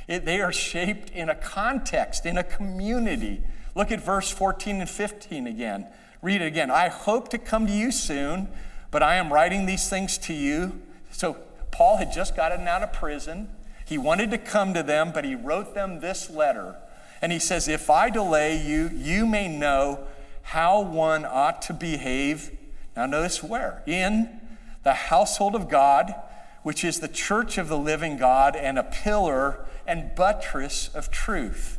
It, 0.09 0.25
they 0.25 0.41
are 0.41 0.53
shaped 0.53 1.11
in 1.11 1.29
a 1.29 1.35
context, 1.35 2.25
in 2.25 2.39
a 2.39 2.43
community. 2.43 3.43
Look 3.75 3.93
at 3.93 4.01
verse 4.01 4.31
14 4.31 4.81
and 4.81 4.89
15 4.91 5.47
again. 5.47 5.87
Read 6.23 6.41
it 6.41 6.47
again. 6.47 6.71
I 6.71 6.89
hope 6.89 7.29
to 7.31 7.39
come 7.39 7.67
to 7.67 7.73
you 7.73 7.93
soon, 7.93 8.49
but 8.91 9.03
I 9.03 9.17
am 9.17 9.33
writing 9.33 9.67
these 9.67 9.89
things 9.89 10.17
to 10.19 10.33
you. 10.33 10.81
So, 11.11 11.37
Paul 11.71 11.97
had 11.97 12.13
just 12.13 12.37
gotten 12.37 12.67
out 12.69 12.83
of 12.83 12.93
prison. 12.93 13.49
He 13.85 13.99
wanted 13.99 14.31
to 14.31 14.39
come 14.39 14.75
to 14.75 14.83
them, 14.83 15.11
but 15.13 15.25
he 15.25 15.35
wrote 15.35 15.75
them 15.75 16.01
this 16.01 16.31
letter. 16.31 16.77
And 17.21 17.33
he 17.33 17.39
says, 17.39 17.69
If 17.69 17.91
I 17.91 18.11
delay 18.11 18.63
you, 18.63 18.91
you 18.93 19.27
may 19.27 19.49
know 19.49 20.01
how 20.43 20.81
one 20.81 21.25
ought 21.25 21.63
to 21.63 21.73
behave. 21.73 22.57
Now, 22.97 23.07
notice 23.07 23.43
where? 23.43 23.83
In 23.87 24.41
the 24.83 24.95
household 24.95 25.55
of 25.55 25.69
God, 25.69 26.15
which 26.63 26.85
is 26.85 27.01
the 27.01 27.09
church 27.09 27.59
of 27.59 27.69
the 27.69 27.79
living 27.79 28.17
God 28.17 28.55
and 28.57 28.79
a 28.79 28.83
pillar 28.83 29.65
and 29.87 30.15
buttress 30.15 30.89
of 30.95 31.11
truth. 31.11 31.79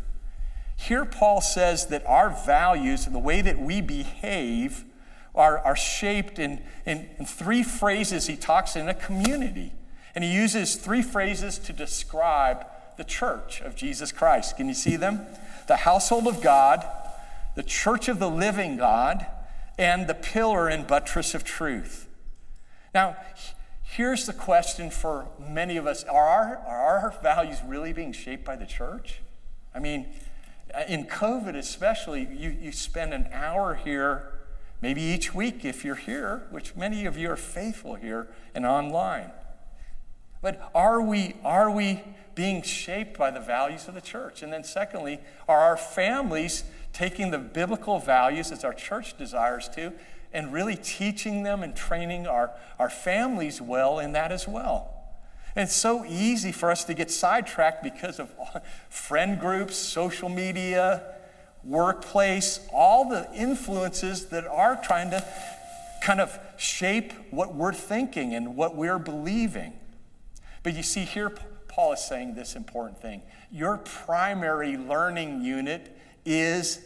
Here, 0.75 1.05
Paul 1.05 1.41
says 1.41 1.88
that 1.88 2.05
our 2.05 2.29
values 2.29 3.05
and 3.05 3.15
the 3.15 3.20
way 3.20 3.41
that 3.41 3.60
we 3.60 3.79
behave 3.79 4.86
are, 5.36 5.60
are 5.60 5.75
shaped 5.75 6.39
in, 6.39 6.62
in, 6.86 7.10
in 7.17 7.25
three 7.25 7.63
phrases 7.63 8.27
he 8.27 8.36
talks 8.36 8.75
in 8.75 8.89
a 8.89 8.93
community. 8.93 9.72
And 10.15 10.24
he 10.24 10.32
uses 10.32 10.75
three 10.75 11.01
phrases 11.01 11.58
to 11.60 11.74
describe 11.74 12.65
the 12.98 13.03
church 13.03 13.62
of 13.62 13.75
Jesus 13.75 14.12
Christ. 14.12 14.58
Can 14.58 14.67
you 14.67 14.74
see 14.74 14.96
them? 14.96 15.25
The 15.67 15.77
household 15.77 16.27
of 16.27 16.41
God, 16.41 16.86
the 17.55 17.63
church 17.63 18.08
of 18.08 18.20
the 18.20 18.29
living 18.29 18.77
God, 18.77 19.25
and 19.77 20.08
the 20.08 20.13
pillar 20.13 20.68
and 20.68 20.86
buttress 20.88 21.34
of 21.34 21.44
truth. 21.44 22.08
Now, 22.94 23.18
here's 23.82 24.25
the 24.25 24.34
question 24.34 24.89
for 24.89 25.27
many 25.39 25.77
of 25.77 25.88
us 25.88 26.03
are 26.03 26.27
our, 26.27 26.58
are 26.58 27.00
our 27.00 27.15
values 27.22 27.58
really 27.65 27.94
being 27.94 28.13
shaped 28.13 28.46
by 28.46 28.56
the 28.56 28.65
church? 28.65 29.22
I 29.74 29.80
mean, 29.80 30.08
in 30.88 31.06
COVID 31.06 31.56
especially, 31.56 32.27
you, 32.32 32.50
you 32.50 32.72
spend 32.72 33.13
an 33.13 33.27
hour 33.32 33.75
here, 33.75 34.32
maybe 34.82 35.01
each 35.01 35.34
week 35.34 35.65
if 35.65 35.84
you're 35.84 35.96
here, 35.96 36.48
which 36.51 36.75
many 36.75 37.06
of 37.06 37.18
you 37.18 37.30
are 37.30 37.38
faithful 37.38 37.96
here 37.96 38.27
and 38.53 38.65
online. 38.65 39.32
But 40.42 40.72
are 40.75 41.01
we, 41.01 41.36
are 41.44 41.72
we 41.72 42.03
being 42.36 42.63
shaped 42.63 43.18
by 43.18 43.32
the 43.32 43.39
values 43.39 43.88
of 43.88 43.94
the 43.94 44.01
church? 44.01 44.44
And 44.44 44.51
then, 44.51 44.63
secondly, 44.63 45.20
are 45.48 45.60
our 45.60 45.77
families 45.77 46.65
taking 46.93 47.31
the 47.31 47.39
biblical 47.39 48.00
values 48.00 48.51
as 48.51 48.63
our 48.63 48.73
church 48.73 49.17
desires 49.17 49.67
to 49.69 49.91
and 50.31 50.53
really 50.53 50.75
teaching 50.75 51.43
them 51.43 51.62
and 51.62 51.75
training 51.75 52.25
our, 52.25 52.51
our 52.79 52.89
families 52.89 53.62
well 53.62 54.00
in 54.00 54.13
that 54.13 54.31
as 54.31 54.47
well? 54.47 54.93
And 55.55 55.63
it's 55.63 55.75
so 55.75 56.05
easy 56.05 56.51
for 56.51 56.71
us 56.71 56.83
to 56.85 56.93
get 56.93 57.12
sidetracked 57.12 57.83
because 57.83 58.19
of 58.19 58.31
friend 58.89 59.39
groups, 59.39 59.75
social 59.75 60.29
media, 60.29 61.03
workplace, 61.63 62.59
all 62.73 63.09
the 63.09 63.29
influences 63.33 64.25
that 64.27 64.45
are 64.45 64.79
trying 64.83 65.12
to 65.12 65.25
kind 66.01 66.19
of 66.19 66.38
shape 66.57 67.13
what 67.31 67.55
we're 67.55 67.73
thinking 67.73 68.33
and 68.33 68.55
what 68.55 68.75
we're 68.75 69.00
believing. 69.00 69.73
But 70.63 70.75
you 70.75 70.83
see, 70.83 71.01
here 71.01 71.31
Paul 71.67 71.93
is 71.93 72.01
saying 72.01 72.35
this 72.35 72.55
important 72.55 73.01
thing. 73.01 73.21
Your 73.51 73.77
primary 73.77 74.75
learning 74.75 75.43
unit 75.43 75.97
is 76.25 76.80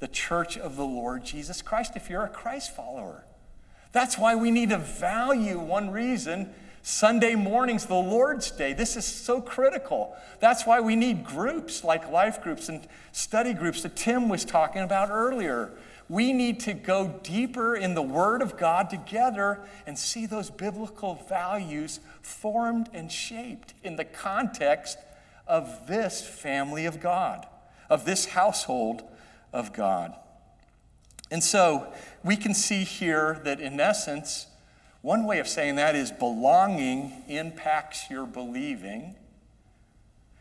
the 0.00 0.08
church 0.08 0.56
of 0.56 0.76
the 0.76 0.84
Lord 0.84 1.24
Jesus 1.24 1.62
Christ 1.62 1.92
if 1.96 2.08
you're 2.08 2.24
a 2.24 2.28
Christ 2.28 2.74
follower. 2.74 3.24
That's 3.92 4.16
why 4.16 4.34
we 4.34 4.50
need 4.50 4.70
to 4.70 4.78
value 4.78 5.58
one 5.58 5.90
reason 5.90 6.54
Sunday 6.82 7.34
morning's 7.34 7.86
the 7.86 7.94
Lord's 7.94 8.50
Day. 8.50 8.72
This 8.72 8.96
is 8.96 9.04
so 9.04 9.40
critical. 9.40 10.16
That's 10.40 10.64
why 10.64 10.80
we 10.80 10.96
need 10.96 11.24
groups 11.24 11.84
like 11.84 12.10
life 12.10 12.42
groups 12.42 12.68
and 12.68 12.86
study 13.12 13.52
groups 13.52 13.82
that 13.82 13.96
Tim 13.96 14.28
was 14.28 14.44
talking 14.44 14.82
about 14.82 15.10
earlier. 15.10 15.72
We 16.08 16.32
need 16.32 16.58
to 16.60 16.72
go 16.72 17.20
deeper 17.22 17.76
in 17.76 17.94
the 17.94 18.02
Word 18.02 18.40
of 18.40 18.56
God 18.56 18.88
together 18.88 19.60
and 19.86 19.98
see 19.98 20.26
those 20.26 20.50
biblical 20.50 21.14
values 21.28 22.00
formed 22.22 22.88
and 22.92 23.12
shaped 23.12 23.74
in 23.84 23.96
the 23.96 24.04
context 24.04 24.98
of 25.46 25.86
this 25.86 26.22
family 26.22 26.86
of 26.86 26.98
God, 27.00 27.46
of 27.90 28.04
this 28.06 28.26
household 28.26 29.02
of 29.52 29.72
God. 29.74 30.14
And 31.30 31.44
so 31.44 31.92
we 32.24 32.36
can 32.36 32.54
see 32.54 32.84
here 32.84 33.40
that 33.44 33.60
in 33.60 33.78
essence, 33.78 34.46
one 35.02 35.26
way 35.26 35.38
of 35.38 35.48
saying 35.48 35.76
that 35.76 35.94
is 35.94 36.10
belonging 36.10 37.24
impacts 37.28 38.10
your 38.10 38.26
believing. 38.26 39.16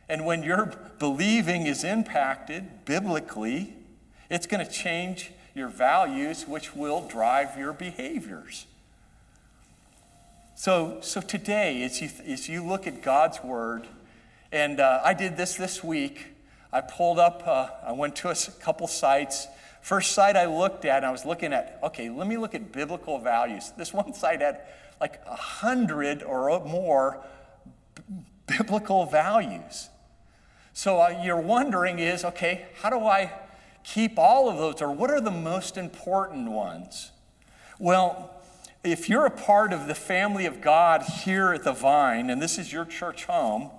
And 0.07 0.25
when 0.25 0.43
your 0.43 0.73
believing 0.97 1.67
is 1.67 1.83
impacted 1.83 2.85
biblically, 2.85 3.75
it's 4.29 4.45
going 4.45 4.65
to 4.65 4.71
change 4.71 5.31
your 5.55 5.67
values, 5.67 6.47
which 6.47 6.75
will 6.75 7.07
drive 7.07 7.57
your 7.57 7.73
behaviors. 7.73 8.65
So, 10.55 10.97
so 11.01 11.21
today, 11.21 11.83
as 11.83 12.01
you, 12.01 12.09
as 12.27 12.49
you 12.49 12.65
look 12.65 12.85
at 12.85 13.01
God's 13.01 13.43
Word, 13.43 13.87
and 14.51 14.79
uh, 14.79 15.01
I 15.03 15.13
did 15.13 15.37
this 15.37 15.55
this 15.55 15.83
week, 15.83 16.25
I 16.71 16.81
pulled 16.81 17.19
up, 17.19 17.43
uh, 17.45 17.69
I 17.83 17.91
went 17.91 18.15
to 18.17 18.29
a 18.29 18.35
couple 18.59 18.87
sites 18.87 19.47
First 19.81 20.11
site 20.11 20.35
I 20.35 20.45
looked 20.45 20.85
at, 20.85 21.03
I 21.03 21.11
was 21.11 21.25
looking 21.25 21.53
at, 21.53 21.79
okay, 21.83 22.09
let 22.09 22.27
me 22.27 22.37
look 22.37 22.53
at 22.53 22.71
biblical 22.71 23.17
values. 23.17 23.71
This 23.77 23.93
one 23.93 24.13
site 24.13 24.41
had 24.41 24.61
like 24.99 25.21
a 25.25 25.35
hundred 25.35 26.21
or 26.21 26.63
more 26.65 27.23
b- 27.95 28.03
biblical 28.45 29.05
values. 29.05 29.89
So 30.73 30.99
uh, 30.99 31.21
you're 31.23 31.39
wondering 31.39 31.99
is, 31.99 32.25
okay, 32.25 32.67
how 32.81 32.89
do 32.89 32.99
I 33.05 33.31
keep 33.83 34.19
all 34.19 34.49
of 34.49 34.57
those, 34.57 34.81
or 34.81 34.91
what 34.91 35.09
are 35.09 35.21
the 35.21 35.31
most 35.31 35.77
important 35.77 36.51
ones? 36.51 37.11
Well, 37.79 38.35
if 38.83 39.09
you're 39.09 39.25
a 39.25 39.31
part 39.31 39.73
of 39.73 39.87
the 39.87 39.95
family 39.95 40.45
of 40.45 40.61
God 40.61 41.01
here 41.01 41.53
at 41.53 41.63
the 41.63 41.73
Vine, 41.73 42.29
and 42.29 42.41
this 42.41 42.57
is 42.57 42.71
your 42.71 42.85
church 42.85 43.25
home, 43.25 43.71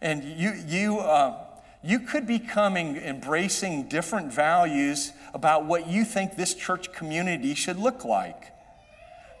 and 0.00 0.22
you, 0.22 0.52
you, 0.66 1.00
uh, 1.00 1.44
you 1.82 2.00
could 2.00 2.26
be 2.26 2.38
coming 2.38 2.96
embracing 2.96 3.88
different 3.88 4.32
values 4.32 5.12
about 5.32 5.64
what 5.64 5.88
you 5.88 6.04
think 6.04 6.36
this 6.36 6.54
church 6.54 6.92
community 6.92 7.54
should 7.54 7.78
look 7.78 8.04
like. 8.04 8.52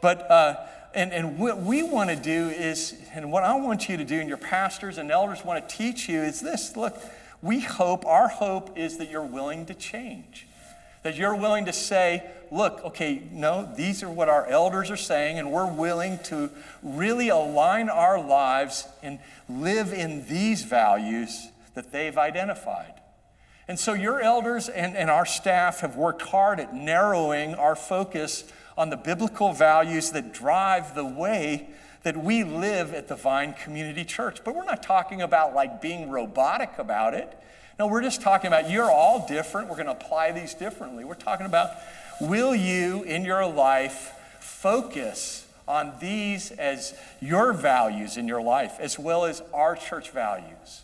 But, 0.00 0.30
uh, 0.30 0.56
and, 0.94 1.12
and 1.12 1.38
what 1.38 1.60
we 1.60 1.82
want 1.82 2.08
to 2.10 2.16
do 2.16 2.48
is, 2.48 2.94
and 3.12 3.30
what 3.30 3.44
I 3.44 3.54
want 3.56 3.88
you 3.88 3.98
to 3.98 4.04
do, 4.04 4.18
and 4.18 4.28
your 4.28 4.38
pastors 4.38 4.96
and 4.96 5.10
elders 5.10 5.44
want 5.44 5.68
to 5.68 5.76
teach 5.76 6.08
you 6.08 6.22
is 6.22 6.40
this 6.40 6.76
look, 6.76 6.96
we 7.42 7.60
hope, 7.60 8.06
our 8.06 8.28
hope 8.28 8.78
is 8.78 8.96
that 8.98 9.10
you're 9.10 9.24
willing 9.24 9.66
to 9.66 9.74
change. 9.74 10.46
That 11.02 11.16
you're 11.16 11.36
willing 11.36 11.66
to 11.66 11.72
say, 11.72 12.30
look, 12.50 12.82
okay, 12.84 13.22
no, 13.32 13.70
these 13.76 14.02
are 14.02 14.10
what 14.10 14.28
our 14.28 14.46
elders 14.46 14.90
are 14.90 14.96
saying, 14.96 15.38
and 15.38 15.52
we're 15.52 15.70
willing 15.70 16.18
to 16.24 16.50
really 16.82 17.28
align 17.28 17.88
our 17.88 18.22
lives 18.22 18.86
and 19.02 19.18
live 19.48 19.92
in 19.92 20.26
these 20.26 20.62
values 20.62 21.48
that 21.74 21.92
they've 21.92 22.16
identified. 22.16 23.00
And 23.68 23.78
so 23.78 23.92
your 23.92 24.20
elders 24.20 24.68
and, 24.68 24.96
and 24.96 25.08
our 25.08 25.24
staff 25.24 25.80
have 25.80 25.94
worked 25.94 26.22
hard 26.22 26.58
at 26.58 26.74
narrowing 26.74 27.54
our 27.54 27.76
focus 27.76 28.44
on 28.76 28.90
the 28.90 28.96
biblical 28.96 29.52
values 29.52 30.10
that 30.10 30.32
drive 30.32 30.94
the 30.94 31.04
way 31.04 31.68
that 32.02 32.16
we 32.16 32.42
live 32.42 32.94
at 32.94 33.08
the 33.08 33.14
Vine 33.14 33.54
Community 33.62 34.04
Church. 34.04 34.42
But 34.44 34.56
we're 34.56 34.64
not 34.64 34.82
talking 34.82 35.22
about 35.22 35.54
like 35.54 35.80
being 35.80 36.10
robotic 36.10 36.78
about 36.78 37.14
it. 37.14 37.36
No, 37.78 37.86
we're 37.86 38.02
just 38.02 38.20
talking 38.22 38.48
about 38.48 38.70
you're 38.70 38.90
all 38.90 39.26
different. 39.28 39.68
We're 39.68 39.76
going 39.76 39.86
to 39.86 39.92
apply 39.92 40.32
these 40.32 40.54
differently. 40.54 41.04
We're 41.04 41.14
talking 41.14 41.46
about 41.46 41.70
will 42.20 42.54
you 42.54 43.02
in 43.04 43.24
your 43.24 43.46
life 43.46 44.12
focus 44.40 45.46
on 45.68 45.92
these 46.00 46.50
as 46.50 46.94
your 47.20 47.52
values 47.52 48.16
in 48.16 48.26
your 48.26 48.42
life 48.42 48.76
as 48.80 48.98
well 48.98 49.24
as 49.24 49.42
our 49.54 49.76
church 49.76 50.10
values? 50.10 50.82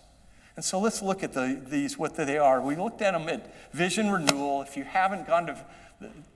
And 0.56 0.64
so 0.64 0.80
let's 0.80 1.02
look 1.02 1.22
at 1.22 1.34
the, 1.34 1.60
these, 1.68 1.98
what 1.98 2.16
they 2.16 2.38
are. 2.38 2.60
We 2.62 2.76
looked 2.76 3.02
at 3.02 3.12
them 3.12 3.28
at 3.28 3.72
Vision 3.72 4.10
Renewal. 4.10 4.62
If 4.62 4.76
you 4.76 4.84
haven't 4.84 5.26
gone 5.26 5.46
to, 5.46 5.56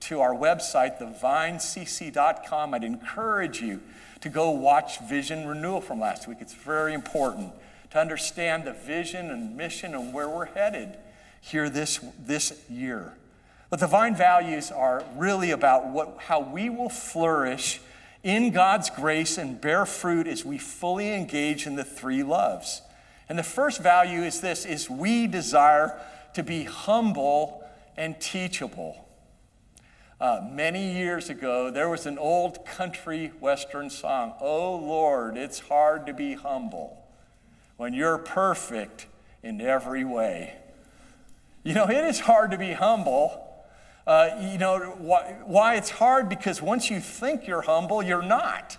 to 0.01 0.21
our 0.21 0.35
website, 0.35 1.01
thevinecc.com, 1.01 2.75
I'd 2.75 2.85
encourage 2.85 3.63
you 3.63 3.81
to 4.21 4.29
go 4.29 4.51
watch 4.51 5.01
Vision 5.01 5.47
Renewal 5.47 5.81
from 5.81 6.01
last 6.01 6.29
week. 6.29 6.39
It's 6.41 6.53
very 6.53 6.93
important 6.93 7.55
to 7.91 7.99
understand 7.99 8.65
the 8.65 8.73
vision 8.73 9.31
and 9.31 9.57
mission 9.57 9.95
and 9.95 10.13
where 10.13 10.29
we're 10.29 10.47
headed 10.47 10.99
here 11.41 11.71
this, 11.71 11.99
this 12.19 12.63
year. 12.69 13.15
But 13.71 13.81
the 13.81 13.87
vine 13.87 14.15
values 14.15 14.71
are 14.71 15.03
really 15.17 15.51
about 15.51 15.89
what, 15.89 16.17
how 16.19 16.41
we 16.41 16.69
will 16.69 16.91
flourish 16.91 17.81
in 18.23 18.51
God's 18.51 18.91
grace 18.91 19.39
and 19.39 19.59
bear 19.59 19.87
fruit 19.87 20.27
as 20.27 20.45
we 20.45 20.59
fully 20.59 21.13
engage 21.13 21.67
in 21.67 21.77
the 21.77 21.85
three 21.85 22.23
loves. 22.23 22.83
And 23.31 23.39
the 23.39 23.45
first 23.45 23.81
value 23.81 24.25
is 24.25 24.41
this 24.41 24.67
is 24.67 24.91
we 24.91 25.29
desire 25.29 25.97
to 26.35 26.43
be 26.43 26.65
humble 26.65 27.65
and 27.97 28.21
teachable. 28.21 29.07
Uh, 30.21 30.41
many 30.51 30.93
years 30.93 31.31
ago, 31.31 31.71
there 31.71 31.89
was 31.89 32.07
an 32.07 32.19
old 32.19 32.67
country 32.67 33.29
western 33.39 33.89
song, 33.89 34.35
Oh 34.41 34.75
Lord, 34.75 35.37
it's 35.37 35.61
hard 35.61 36.07
to 36.07 36.13
be 36.13 36.35
humble 36.35 37.07
when 37.77 37.95
you're 37.95 38.19
perfect 38.19 39.07
in 39.45 39.61
every 39.61 40.05
way. 40.05 40.57
You 41.63 41.75
know, 41.75 41.89
it 41.89 42.05
is 42.05 42.19
hard 42.19 42.51
to 42.51 42.59
be 42.59 42.73
humble. 42.73 43.47
Uh, 44.09 44.31
you 44.41 44.59
know, 44.59 44.97
why, 44.99 45.37
why 45.45 45.77
it's 45.77 45.91
hard? 45.91 46.29
Because 46.29 46.61
once 46.61 46.91
you 46.91 46.99
think 46.99 47.47
you're 47.47 47.63
humble, 47.63 48.03
you're 48.03 48.23
not. 48.23 48.77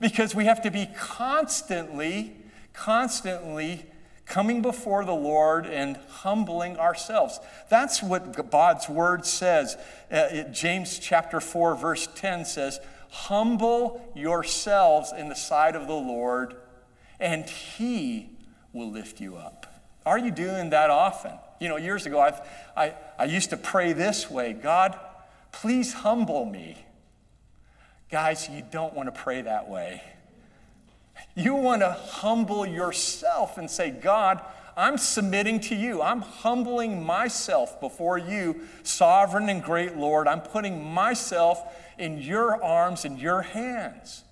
Because 0.00 0.34
we 0.34 0.46
have 0.46 0.60
to 0.62 0.70
be 0.72 0.88
constantly 0.96 2.38
constantly 2.74 3.86
coming 4.26 4.62
before 4.62 5.04
the 5.04 5.14
Lord 5.14 5.66
and 5.66 5.96
humbling 6.08 6.76
ourselves. 6.76 7.38
That's 7.68 8.02
what 8.02 8.50
God's 8.50 8.88
word 8.88 9.24
says. 9.24 9.76
Uh, 10.10 10.42
James 10.52 10.98
chapter 10.98 11.40
4, 11.40 11.76
verse 11.76 12.08
10 12.14 12.44
says, 12.44 12.80
Humble 13.10 14.12
yourselves 14.14 15.12
in 15.16 15.28
the 15.28 15.36
sight 15.36 15.76
of 15.76 15.86
the 15.86 15.94
Lord, 15.94 16.54
and 17.20 17.48
he 17.48 18.30
will 18.72 18.90
lift 18.90 19.20
you 19.20 19.36
up. 19.36 19.66
Are 20.04 20.18
you 20.18 20.30
doing 20.30 20.70
that 20.70 20.90
often? 20.90 21.32
You 21.60 21.68
know, 21.68 21.76
years 21.76 22.06
ago, 22.06 22.20
I've, 22.20 22.40
I, 22.76 22.94
I 23.18 23.24
used 23.24 23.50
to 23.50 23.56
pray 23.56 23.92
this 23.92 24.30
way 24.30 24.52
God, 24.52 24.98
please 25.52 25.92
humble 25.92 26.44
me. 26.44 26.84
Guys, 28.10 28.48
you 28.50 28.62
don't 28.70 28.94
want 28.94 29.14
to 29.14 29.20
pray 29.20 29.42
that 29.42 29.68
way. 29.68 30.02
You 31.34 31.54
want 31.54 31.82
to 31.82 31.90
humble 31.90 32.64
yourself 32.64 33.58
and 33.58 33.70
say, 33.70 33.90
God, 33.90 34.40
I'm 34.76 34.98
submitting 34.98 35.60
to 35.60 35.74
you. 35.74 36.02
I'm 36.02 36.20
humbling 36.20 37.04
myself 37.04 37.80
before 37.80 38.18
you, 38.18 38.62
sovereign 38.82 39.48
and 39.48 39.62
great 39.62 39.96
Lord. 39.96 40.28
I'm 40.28 40.40
putting 40.40 40.92
myself 40.92 41.60
in 41.98 42.18
your 42.18 42.62
arms 42.62 43.04
and 43.04 43.18
your 43.18 43.42
hands. 43.42 44.24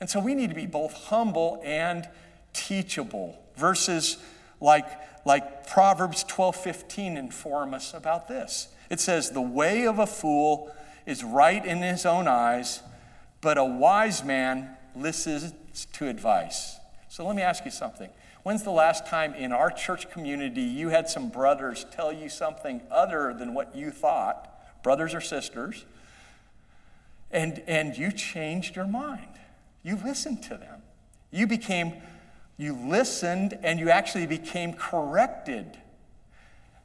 And 0.00 0.08
so 0.08 0.20
we 0.20 0.34
need 0.34 0.50
to 0.50 0.56
be 0.56 0.66
both 0.66 0.92
humble 0.92 1.60
and 1.64 2.08
teachable. 2.52 3.38
Verses 3.56 4.18
like, 4.60 4.86
like 5.24 5.66
Proverbs 5.66 6.24
12 6.24 6.56
15 6.56 7.16
inform 7.16 7.74
us 7.74 7.94
about 7.94 8.28
this. 8.28 8.68
It 8.90 9.00
says, 9.00 9.30
The 9.30 9.40
way 9.40 9.86
of 9.86 9.98
a 9.98 10.06
fool 10.06 10.70
is 11.06 11.24
right 11.24 11.64
in 11.64 11.78
his 11.78 12.06
own 12.06 12.28
eyes, 12.28 12.82
but 13.40 13.58
a 13.58 13.64
wise 13.64 14.22
man 14.24 14.76
listens 14.94 15.52
to 15.86 16.08
advice. 16.08 16.76
So 17.08 17.26
let 17.26 17.36
me 17.36 17.42
ask 17.42 17.64
you 17.64 17.70
something. 17.70 18.10
When's 18.42 18.62
the 18.62 18.70
last 18.70 19.06
time 19.06 19.34
in 19.34 19.52
our 19.52 19.70
church 19.70 20.10
community 20.10 20.62
you 20.62 20.88
had 20.88 21.08
some 21.08 21.28
brothers 21.28 21.86
tell 21.90 22.12
you 22.12 22.28
something 22.28 22.80
other 22.90 23.34
than 23.34 23.54
what 23.54 23.74
you 23.74 23.90
thought, 23.90 24.82
brothers 24.82 25.14
or 25.14 25.20
sisters, 25.20 25.84
and, 27.30 27.62
and 27.66 27.96
you 27.96 28.12
changed 28.12 28.76
your 28.76 28.86
mind? 28.86 29.38
You 29.82 29.98
listened 30.02 30.42
to 30.44 30.56
them. 30.56 30.82
You 31.30 31.46
became, 31.46 31.94
you 32.56 32.74
listened 32.74 33.58
and 33.62 33.78
you 33.78 33.90
actually 33.90 34.26
became 34.26 34.72
corrected. 34.72 35.76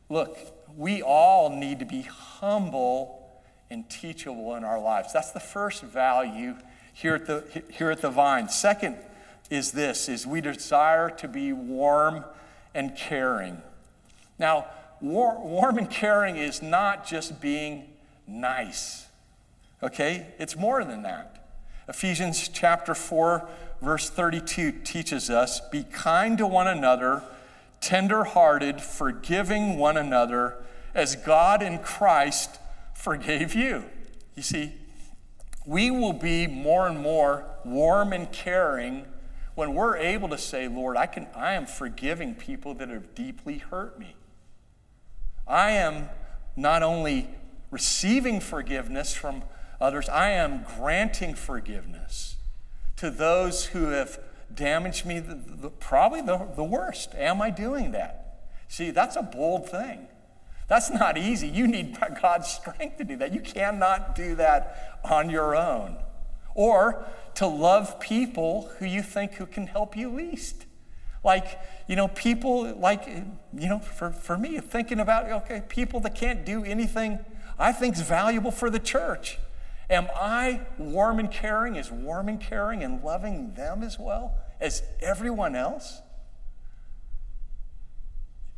Look, 0.10 0.38
we 0.76 1.02
all 1.02 1.50
need 1.50 1.80
to 1.80 1.86
be 1.86 2.02
humble 2.02 3.42
and 3.70 3.90
teachable 3.90 4.56
in 4.56 4.64
our 4.64 4.80
lives. 4.80 5.14
That's 5.14 5.32
the 5.32 5.40
first 5.40 5.82
value 5.82 6.56
here 6.94 7.16
at 7.16 7.26
the, 7.26 7.64
here 7.70 7.92
at 7.92 8.02
the 8.02 8.10
vine. 8.10 8.50
Second 8.50 8.98
is 9.50 9.72
this, 9.72 10.08
is 10.08 10.26
we 10.26 10.42
desire 10.42 11.10
to 11.10 11.28
be 11.28 11.52
warm 11.52 12.24
and 12.74 12.96
caring. 12.96 13.62
Now, 14.40 14.68
war, 15.02 15.40
warm 15.40 15.78
and 15.78 15.90
caring 15.90 16.38
is 16.38 16.62
not 16.62 17.06
just 17.06 17.42
being 17.42 17.90
nice, 18.28 19.08
okay? 19.82 20.28
It's 20.40 20.56
more 20.56 20.84
than 20.84 21.04
that. 21.04 21.46
Ephesians 21.88 22.48
chapter 22.48 22.96
4, 22.96 23.48
verse 23.82 24.10
32 24.10 24.72
teaches 24.84 25.30
us 25.30 25.60
be 25.60 25.84
kind 25.84 26.38
to 26.38 26.48
one 26.48 26.68
another, 26.68 27.22
tender 27.82 28.24
hearted, 28.24 28.82
forgiving 28.82 29.78
one 29.78 29.98
another, 29.98 30.56
as 30.96 31.16
God 31.16 31.62
in 31.62 31.80
Christ 31.80 32.60
forgave 32.94 33.54
you. 33.54 33.84
You 34.36 34.44
see, 34.44 34.74
we 35.66 35.92
will 35.92 36.14
be 36.14 36.48
more 36.48 36.88
and 36.88 37.00
more 37.00 37.46
warm 37.64 38.14
and 38.14 38.32
caring 38.32 39.06
when 39.56 39.76
we're 39.76 39.98
able 39.98 40.30
to 40.30 40.38
say, 40.38 40.68
Lord, 40.68 40.98
I, 40.98 41.06
can, 41.06 41.28
I 41.36 41.54
am 41.54 41.66
forgiving 41.66 42.36
people 42.36 42.74
that 42.76 42.90
have 42.90 43.14
deeply 43.16 43.60
hurt 43.60 44.00
me. 44.00 44.16
I 45.48 45.72
am 45.72 46.10
not 46.56 46.84
only 46.84 47.30
receiving 47.72 48.40
forgiveness 48.40 49.14
from 49.14 49.44
others, 49.80 50.10
I 50.10 50.32
am 50.32 50.64
granting 50.78 51.36
forgiveness 51.36 52.38
to 52.98 53.12
those 53.12 53.66
who 53.68 53.88
have 53.88 54.20
damaged 54.54 55.06
me 55.06 55.20
the, 55.20 55.36
the, 55.36 55.70
probably 55.70 56.22
the, 56.22 56.48
the 56.56 56.64
worst. 56.64 57.14
Am 57.16 57.42
I 57.42 57.50
doing 57.50 57.92
that? 57.92 58.48
See, 58.68 58.92
that's 58.92 59.16
a 59.16 59.24
bold 59.24 59.70
thing. 59.70 60.08
That's 60.68 60.90
not 60.90 61.18
easy. 61.18 61.48
You 61.48 61.68
need 61.68 61.98
God's 62.22 62.48
strength 62.48 62.98
to 62.98 63.04
do 63.04 63.18
that. 63.18 63.34
You 63.34 63.42
cannot 63.42 64.16
do 64.16 64.36
that 64.36 65.00
on 65.04 65.30
your 65.30 65.56
own. 65.56 65.98
Or 66.56 67.06
to 67.36 67.48
love 67.48 68.00
people 68.00 68.70
who 68.78 68.86
you 68.86 69.02
think 69.02 69.34
who 69.34 69.46
can 69.46 69.68
help 69.68 69.98
you 69.98 70.10
least. 70.10 70.66
Like, 71.24 71.60
you 71.88 71.96
know, 71.96 72.10
people 72.10 72.74
like, 72.76 73.08
you 73.08 73.70
know, 73.70 73.80
for, 73.80 74.12
for 74.12 74.38
me, 74.38 74.60
thinking 74.60 75.00
about, 75.00 75.30
okay, 75.44 75.64
people 75.68 76.00
that 76.02 76.16
can't 76.16 76.46
do 76.46 76.64
anything 76.64 77.20
I 77.58 77.72
think 77.72 77.96
is 77.96 78.02
valuable 78.02 78.52
for 78.52 78.70
the 78.70 78.80
church. 78.80 79.40
Am 79.90 80.08
I 80.16 80.62
warm 80.78 81.20
and 81.20 81.32
caring, 81.32 81.78
as 81.78 81.92
warm 81.92 82.30
and 82.30 82.40
caring 82.40 82.84
and 82.84 83.04
loving 83.04 83.54
them 83.54 83.84
as 83.84 84.00
well 84.00 84.36
as 84.60 84.82
everyone 85.02 85.56
else? 85.56 86.02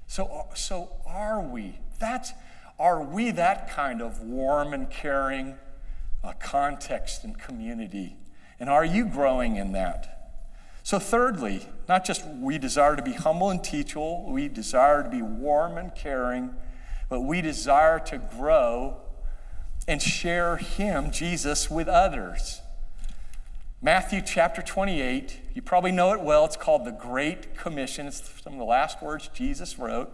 So, 0.07 0.47
so 0.53 0.91
are 1.05 1.41
we? 1.41 1.79
That's, 1.99 2.33
are 2.79 3.01
we 3.01 3.31
that 3.31 3.69
kind 3.69 4.01
of 4.01 4.21
warm 4.21 4.73
and 4.73 4.89
caring 4.89 5.55
uh, 6.23 6.33
context 6.39 7.23
and 7.23 7.39
community? 7.39 8.17
And 8.59 8.69
are 8.69 8.85
you 8.85 9.05
growing 9.05 9.55
in 9.55 9.71
that? 9.73 10.15
So, 10.83 10.99
thirdly, 10.99 11.67
not 11.89 12.05
just 12.05 12.27
we 12.27 12.57
desire 12.57 12.95
to 12.95 13.01
be 13.01 13.13
humble 13.13 13.49
and 13.49 13.63
teachable, 13.63 14.31
we 14.31 14.47
desire 14.47 15.01
to 15.01 15.09
be 15.09 15.21
warm 15.21 15.77
and 15.77 15.93
caring, 15.95 16.53
but 17.09 17.21
we 17.21 17.41
desire 17.41 17.99
to 17.99 18.17
grow 18.19 18.97
and 19.87 20.01
share 20.01 20.57
Him, 20.57 21.11
Jesus, 21.11 21.71
with 21.71 21.87
others. 21.87 22.61
Matthew 23.81 24.21
chapter 24.21 24.61
28, 24.61 25.41
you 25.53 25.61
probably 25.61 25.91
know 25.91 26.13
it 26.13 26.21
well. 26.21 26.45
It's 26.45 26.55
called 26.55 26.85
the 26.85 26.91
Great 26.91 27.55
Commission. 27.55 28.07
It's 28.07 28.41
some 28.43 28.53
of 28.53 28.59
the 28.59 28.65
last 28.65 29.01
words 29.01 29.27
Jesus 29.33 29.77
wrote. 29.77 30.11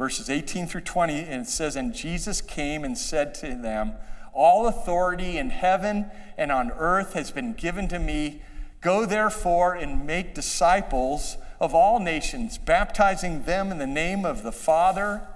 Verses 0.00 0.30
18 0.30 0.66
through 0.66 0.80
20, 0.80 1.12
and 1.24 1.42
it 1.42 1.46
says, 1.46 1.76
And 1.76 1.94
Jesus 1.94 2.40
came 2.40 2.84
and 2.84 2.96
said 2.96 3.34
to 3.34 3.54
them, 3.54 3.92
All 4.32 4.66
authority 4.66 5.36
in 5.36 5.50
heaven 5.50 6.10
and 6.38 6.50
on 6.50 6.70
earth 6.70 7.12
has 7.12 7.30
been 7.30 7.52
given 7.52 7.86
to 7.88 7.98
me. 7.98 8.40
Go 8.80 9.04
therefore 9.04 9.74
and 9.74 10.06
make 10.06 10.34
disciples 10.34 11.36
of 11.60 11.74
all 11.74 12.00
nations, 12.00 12.56
baptizing 12.56 13.42
them 13.42 13.70
in 13.70 13.76
the 13.76 13.86
name 13.86 14.24
of 14.24 14.42
the 14.42 14.52
Father 14.52 15.28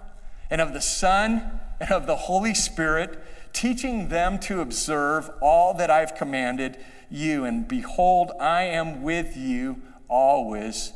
and 0.48 0.62
of 0.62 0.72
the 0.72 0.80
Son 0.80 1.60
and 1.78 1.92
of 1.92 2.06
the 2.06 2.16
Holy 2.16 2.54
Spirit, 2.54 3.22
teaching 3.52 4.08
them 4.08 4.38
to 4.38 4.62
observe 4.62 5.30
all 5.42 5.74
that 5.74 5.90
I've 5.90 6.14
commanded 6.14 6.78
you. 7.10 7.44
And 7.44 7.68
behold, 7.68 8.32
I 8.40 8.62
am 8.62 9.02
with 9.02 9.36
you 9.36 9.82
always 10.08 10.94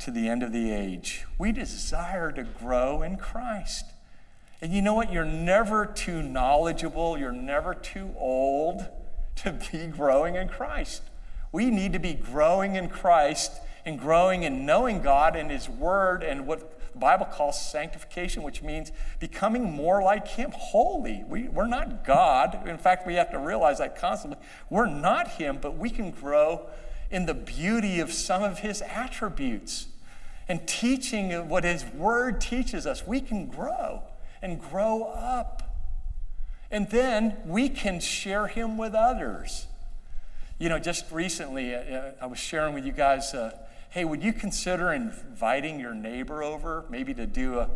to 0.00 0.10
the 0.10 0.28
end 0.28 0.42
of 0.42 0.52
the 0.52 0.72
age. 0.72 1.24
We 1.38 1.52
desire 1.52 2.32
to 2.32 2.42
grow 2.42 3.02
in 3.02 3.16
Christ. 3.16 3.84
And 4.62 4.72
you 4.72 4.82
know 4.82 4.94
what? 4.94 5.12
You're 5.12 5.24
never 5.24 5.86
too 5.86 6.22
knowledgeable, 6.22 7.16
you're 7.16 7.32
never 7.32 7.74
too 7.74 8.14
old 8.18 8.86
to 9.36 9.52
be 9.72 9.86
growing 9.86 10.34
in 10.34 10.48
Christ. 10.48 11.02
We 11.52 11.70
need 11.70 11.92
to 11.94 11.98
be 11.98 12.14
growing 12.14 12.76
in 12.76 12.88
Christ 12.88 13.52
and 13.84 13.98
growing 13.98 14.42
in 14.42 14.66
knowing 14.66 15.02
God 15.02 15.34
and 15.36 15.50
His 15.50 15.68
Word 15.68 16.22
and 16.22 16.46
what 16.46 16.92
the 16.92 16.98
Bible 16.98 17.26
calls 17.26 17.60
sanctification, 17.70 18.42
which 18.42 18.62
means 18.62 18.92
becoming 19.18 19.70
more 19.70 20.02
like 20.02 20.28
Him, 20.28 20.52
holy. 20.54 21.24
We, 21.26 21.48
we're 21.48 21.66
not 21.66 22.04
God. 22.04 22.66
In 22.68 22.78
fact, 22.78 23.06
we 23.06 23.14
have 23.14 23.30
to 23.30 23.38
realize 23.38 23.78
that 23.78 23.96
constantly. 23.96 24.38
We're 24.68 24.86
not 24.86 25.28
Him, 25.32 25.58
but 25.60 25.76
we 25.76 25.90
can 25.90 26.10
grow 26.10 26.68
in 27.10 27.26
the 27.26 27.34
beauty 27.34 28.00
of 28.00 28.12
some 28.12 28.42
of 28.42 28.60
His 28.60 28.82
attributes. 28.82 29.86
And 30.48 30.66
teaching 30.66 31.48
what 31.48 31.64
His 31.64 31.84
Word 31.84 32.40
teaches 32.40 32.86
us, 32.86 33.06
we 33.06 33.20
can 33.20 33.46
grow 33.46 34.02
and 34.42 34.60
grow 34.60 35.04
up. 35.04 35.62
And 36.70 36.88
then 36.90 37.36
we 37.44 37.68
can 37.68 38.00
share 38.00 38.46
Him 38.46 38.78
with 38.78 38.94
others. 38.94 39.66
You 40.58 40.68
know, 40.68 40.78
just 40.78 41.10
recently, 41.10 41.74
uh, 41.74 42.12
I 42.20 42.26
was 42.26 42.38
sharing 42.38 42.74
with 42.74 42.84
you 42.84 42.92
guys. 42.92 43.32
Uh, 43.32 43.56
hey, 43.90 44.04
would 44.04 44.22
you 44.22 44.32
consider 44.32 44.92
inviting 44.92 45.80
your 45.80 45.94
neighbor 45.94 46.42
over, 46.42 46.84
maybe 46.88 47.14
to 47.14 47.26
do 47.26 47.58
a, 47.58 47.70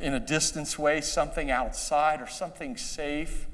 in 0.00 0.14
a 0.14 0.20
distance 0.20 0.78
way, 0.78 1.00
something 1.00 1.50
outside 1.50 2.20
or 2.20 2.26
something 2.26 2.76
safe? 2.76 3.46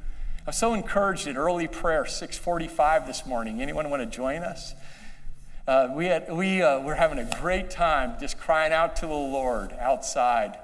I 0.47 0.51
was 0.51 0.57
so 0.57 0.73
encouraged 0.73 1.27
at 1.29 1.37
early 1.37 1.69
prayer, 1.69 2.07
645 2.07 3.07
this 3.07 3.27
morning. 3.27 3.61
Anyone 3.61 3.91
want 3.91 4.03
to 4.03 4.07
join 4.07 4.43
us? 4.43 4.75
Uh, 5.71 5.89
we 5.95 6.07
had, 6.07 6.29
we 6.33 6.61
uh, 6.61 6.81
were 6.81 6.97
having 6.97 7.21
a 7.21 7.31
great 7.41 7.71
time 7.71 8.17
just 8.19 8.37
crying 8.37 8.73
out 8.73 8.97
to 8.97 9.07
the 9.07 9.13
Lord 9.13 9.73
outside. 9.79 10.59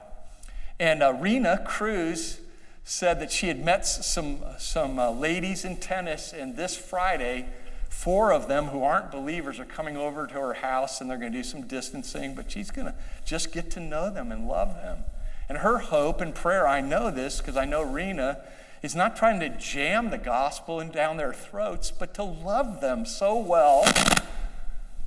And 0.81 1.01
uh, 1.01 1.13
Rena 1.13 1.63
Cruz 1.65 2.41
said 2.83 3.21
that 3.21 3.31
she 3.31 3.47
had 3.47 3.65
met 3.65 3.87
some, 3.87 4.39
some 4.59 4.99
uh, 4.99 5.13
ladies 5.13 5.65
in 5.65 5.77
tennis, 5.77 6.33
and 6.33 6.57
this 6.57 6.77
Friday, 6.77 7.47
Four 7.89 8.33
of 8.33 8.49
them 8.49 8.67
who 8.67 8.83
aren't 8.83 9.13
believers 9.13 9.61
are 9.61 9.65
coming 9.65 9.97
over 9.97 10.27
to 10.27 10.35
her 10.35 10.55
house 10.55 11.01
and 11.01 11.09
they're 11.09 11.19
going 11.19 11.31
to 11.33 11.39
do 11.39 11.45
some 11.45 11.63
distancing, 11.63 12.35
but 12.35 12.51
she's 12.51 12.73
going 12.73 12.87
to 12.87 12.95
just 13.25 13.53
get 13.53 13.71
to 13.71 13.81
know 13.81 14.11
them 14.11 14.33
and 14.33 14.49
love 14.49 14.75
them. 14.75 15.05
And 15.49 15.59
her 15.59 15.79
hope 15.79 16.21
and 16.21 16.35
prayer, 16.35 16.67
I 16.67 16.81
know 16.81 17.13
this 17.13 17.39
because 17.39 17.57
I 17.57 17.65
know 17.65 17.83
Rena, 17.83 18.41
is 18.83 18.97
not 18.97 19.17
trying 19.17 19.39
to 19.39 19.49
jam 19.49 20.11
the 20.11 20.19
gospel 20.19 20.81
in 20.81 20.91
down 20.91 21.17
their 21.17 21.33
throats, 21.33 21.93
but 21.93 22.13
to 22.15 22.25
love 22.25 22.81
them 22.81 23.07
so 23.07 23.39
well 23.39 23.85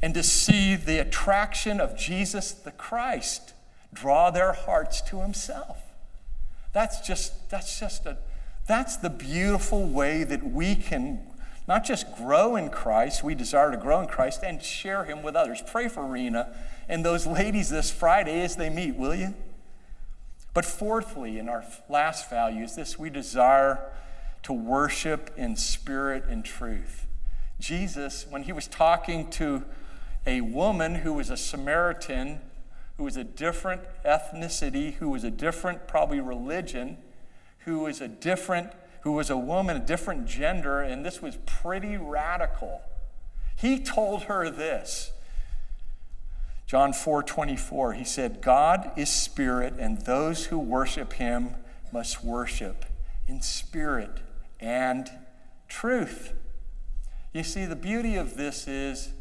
and 0.02 0.14
to 0.14 0.24
see 0.24 0.76
the 0.76 1.00
attraction 1.00 1.80
of 1.80 1.98
Jesus 1.98 2.52
the 2.52 2.72
Christ 2.72 3.54
draw 3.94 4.32
their 4.32 4.54
hearts 4.54 5.02
to 5.02 5.22
himself. 5.22 5.82
That's 6.74 7.02
just 7.02 7.50
that's 7.50 7.80
just 7.80 8.06
a 8.06 8.18
that's 8.68 8.98
the 8.98 9.10
beautiful 9.10 9.88
way 9.88 10.24
that 10.24 10.44
we 10.44 10.76
can 10.76 11.26
not 11.70 11.86
just 11.86 12.16
grow 12.16 12.56
in 12.56 12.70
Christ, 12.70 13.24
we 13.24 13.36
desire 13.36 13.70
to 13.70 13.78
grow 13.78 14.02
in 14.02 14.08
Christ 14.08 14.42
and 14.44 14.62
share 14.62 15.04
Him 15.04 15.22
with 15.22 15.36
others. 15.36 15.62
Pray 15.68 15.88
for 15.88 16.04
Rena 16.04 16.56
and 16.90 17.06
those 17.06 17.28
ladies 17.28 17.70
this 17.70 17.92
Friday 17.92 18.42
as 18.42 18.56
they 18.56 18.72
meet, 18.72 18.96
will 18.96 19.14
you? 19.14 19.36
But 20.56 20.66
fourthly, 20.66 21.38
in 21.38 21.48
our 21.48 21.64
last 21.88 22.28
value, 22.28 22.64
is 22.64 22.76
this 22.76 22.98
we 22.98 23.12
desire 23.12 23.80
to 24.42 24.52
worship 24.52 25.30
in 25.38 25.56
spirit 25.56 26.24
and 26.28 26.44
truth. 26.44 27.06
Jesus, 27.60 28.26
when 28.28 28.44
he 28.44 28.52
was 28.52 28.66
talking 28.66 29.30
to 29.32 29.64
a 30.30 30.42
woman 30.42 30.96
who 30.96 31.14
was 31.14 31.32
a 31.32 31.38
Samaritan, 31.38 32.40
who 32.98 33.04
was 33.04 33.18
a 33.18 33.24
different 33.24 33.82
ethnicity, 34.06 34.94
who 34.94 35.10
was 35.10 35.24
a 35.24 35.32
different, 35.32 35.88
probably 35.88 36.20
religion, 36.20 36.98
who 37.66 37.80
was 37.80 38.00
a 38.00 38.08
different, 38.08 38.72
who 39.02 39.14
was 39.14 39.32
a 39.32 39.38
woman, 39.38 39.76
a 39.76 39.84
different 39.84 40.28
gender, 40.28 40.82
and 40.82 41.04
this 41.04 41.20
was 41.20 41.38
pretty 41.48 41.98
radical. 41.98 42.82
He 43.56 43.80
told 43.80 44.24
her 44.24 44.52
this. 44.52 45.12
John 46.68 46.94
4 46.94 47.24
24, 47.24 47.94
he 47.94 48.04
said, 48.04 48.40
God 48.40 48.92
is 48.96 49.10
spirit, 49.10 49.74
and 49.80 50.02
those 50.02 50.46
who 50.46 50.60
worship 50.60 51.14
him 51.14 51.56
must 51.92 52.24
worship 52.24 52.86
in 53.28 53.42
spirit 53.42 54.20
and 54.60 55.10
truth. 55.68 56.34
You 57.34 57.42
see, 57.42 57.66
the 57.66 57.76
beauty 57.76 58.16
of 58.16 58.38
this 58.38 58.68
is, 58.68 59.14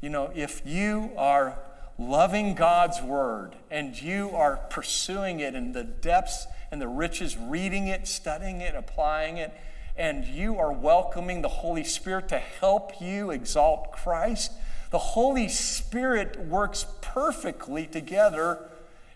you 0.00 0.10
know, 0.10 0.30
if 0.34 0.62
you 0.64 1.10
are 1.16 1.58
loving 1.98 2.54
God's 2.54 3.00
word 3.02 3.56
and 3.70 4.00
you 4.00 4.30
are 4.30 4.56
pursuing 4.68 5.40
it 5.40 5.54
in 5.54 5.72
the 5.72 5.84
depths 5.84 6.46
and 6.70 6.80
the 6.80 6.88
riches, 6.88 7.36
reading 7.36 7.86
it, 7.86 8.06
studying 8.06 8.60
it, 8.60 8.74
applying 8.74 9.38
it, 9.38 9.52
and 9.96 10.24
you 10.26 10.58
are 10.58 10.72
welcoming 10.72 11.40
the 11.40 11.48
Holy 11.48 11.84
Spirit 11.84 12.28
to 12.28 12.38
help 12.38 13.00
you 13.00 13.30
exalt 13.30 13.92
Christ, 13.92 14.52
the 14.90 14.98
Holy 14.98 15.48
Spirit 15.48 16.38
works 16.38 16.86
perfectly 17.00 17.86
together, 17.86 18.68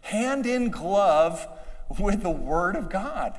hand 0.02 0.46
in 0.46 0.70
glove 0.70 1.46
with 1.98 2.22
the 2.22 2.30
Word 2.30 2.76
of 2.76 2.88
God. 2.88 3.38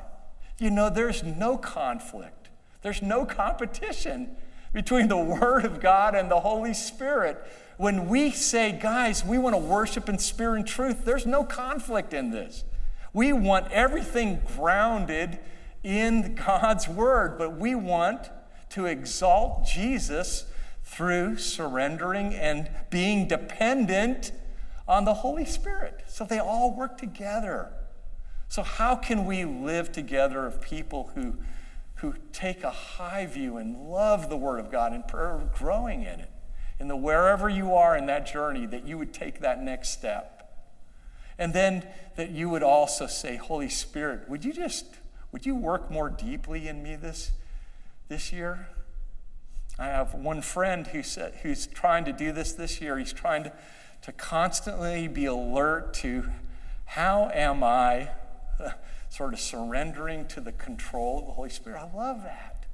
You 0.59 0.69
know, 0.69 0.89
there's 0.89 1.23
no 1.23 1.57
conflict, 1.57 2.49
there's 2.83 3.01
no 3.01 3.25
competition 3.25 4.35
between 4.73 5.07
the 5.07 5.17
Word 5.17 5.65
of 5.65 5.79
God 5.79 6.15
and 6.15 6.29
the 6.29 6.39
Holy 6.39 6.73
Spirit. 6.73 7.43
When 7.77 8.07
we 8.07 8.31
say, 8.31 8.71
guys, 8.71 9.25
we 9.25 9.37
want 9.37 9.55
to 9.55 9.61
worship 9.61 10.07
in 10.07 10.17
spirit 10.19 10.57
and 10.57 10.67
truth, 10.67 11.03
there's 11.05 11.25
no 11.25 11.43
conflict 11.43 12.13
in 12.13 12.31
this. 12.31 12.63
We 13.13 13.33
want 13.33 13.71
everything 13.71 14.41
grounded 14.55 15.39
in 15.83 16.35
God's 16.35 16.87
Word, 16.87 17.37
but 17.37 17.57
we 17.57 17.75
want 17.75 18.29
to 18.69 18.85
exalt 18.85 19.65
Jesus 19.65 20.45
through 20.83 21.37
surrendering 21.37 22.33
and 22.33 22.69
being 22.89 23.27
dependent 23.27 24.31
on 24.87 25.05
the 25.05 25.15
Holy 25.15 25.45
Spirit. 25.45 26.03
So 26.07 26.23
they 26.25 26.39
all 26.39 26.75
work 26.75 26.97
together. 26.97 27.71
So, 28.47 28.63
how 28.63 28.95
can 28.95 29.25
we 29.25 29.45
live 29.45 29.93
together 29.93 30.45
of 30.45 30.61
people 30.61 31.11
who 31.15 31.37
who 32.01 32.15
take 32.33 32.63
a 32.63 32.71
high 32.71 33.27
view 33.27 33.57
and 33.57 33.89
love 33.89 34.29
the 34.29 34.37
Word 34.37 34.59
of 34.59 34.71
God 34.71 34.91
and 34.91 35.03
are 35.13 35.49
growing 35.53 36.01
in 36.01 36.19
it. 36.19 36.31
And 36.79 36.89
the 36.89 36.95
wherever 36.95 37.47
you 37.47 37.75
are 37.75 37.95
in 37.95 38.07
that 38.07 38.25
journey, 38.25 38.65
that 38.65 38.87
you 38.87 38.97
would 38.97 39.13
take 39.13 39.39
that 39.41 39.61
next 39.61 39.89
step. 39.89 40.51
And 41.37 41.53
then 41.53 41.87
that 42.15 42.31
you 42.31 42.49
would 42.49 42.63
also 42.63 43.05
say, 43.05 43.35
Holy 43.35 43.69
Spirit, 43.69 44.27
would 44.27 44.43
you 44.43 44.51
just, 44.51 44.85
would 45.31 45.45
you 45.45 45.55
work 45.55 45.91
more 45.91 46.09
deeply 46.09 46.67
in 46.67 46.81
me 46.81 46.95
this, 46.95 47.31
this 48.09 48.33
year? 48.33 48.67
I 49.77 49.85
have 49.85 50.15
one 50.15 50.41
friend 50.41 50.87
who 50.87 51.03
said, 51.03 51.35
who's 51.43 51.67
trying 51.67 52.05
to 52.05 52.13
do 52.13 52.31
this 52.31 52.51
this 52.51 52.81
year. 52.81 52.97
He's 52.97 53.13
trying 53.13 53.43
to, 53.43 53.53
to 54.01 54.11
constantly 54.11 55.07
be 55.07 55.25
alert 55.25 55.93
to 55.95 56.29
how 56.85 57.29
am 57.31 57.63
I 57.63 58.09
sort 59.11 59.33
of 59.33 59.41
surrendering 59.41 60.25
to 60.25 60.39
the 60.39 60.53
control 60.53 61.19
of 61.19 61.25
the 61.25 61.31
Holy 61.33 61.49
Spirit. 61.49 61.77
I 61.77 61.95
love 61.95 62.23
that. 62.23 62.65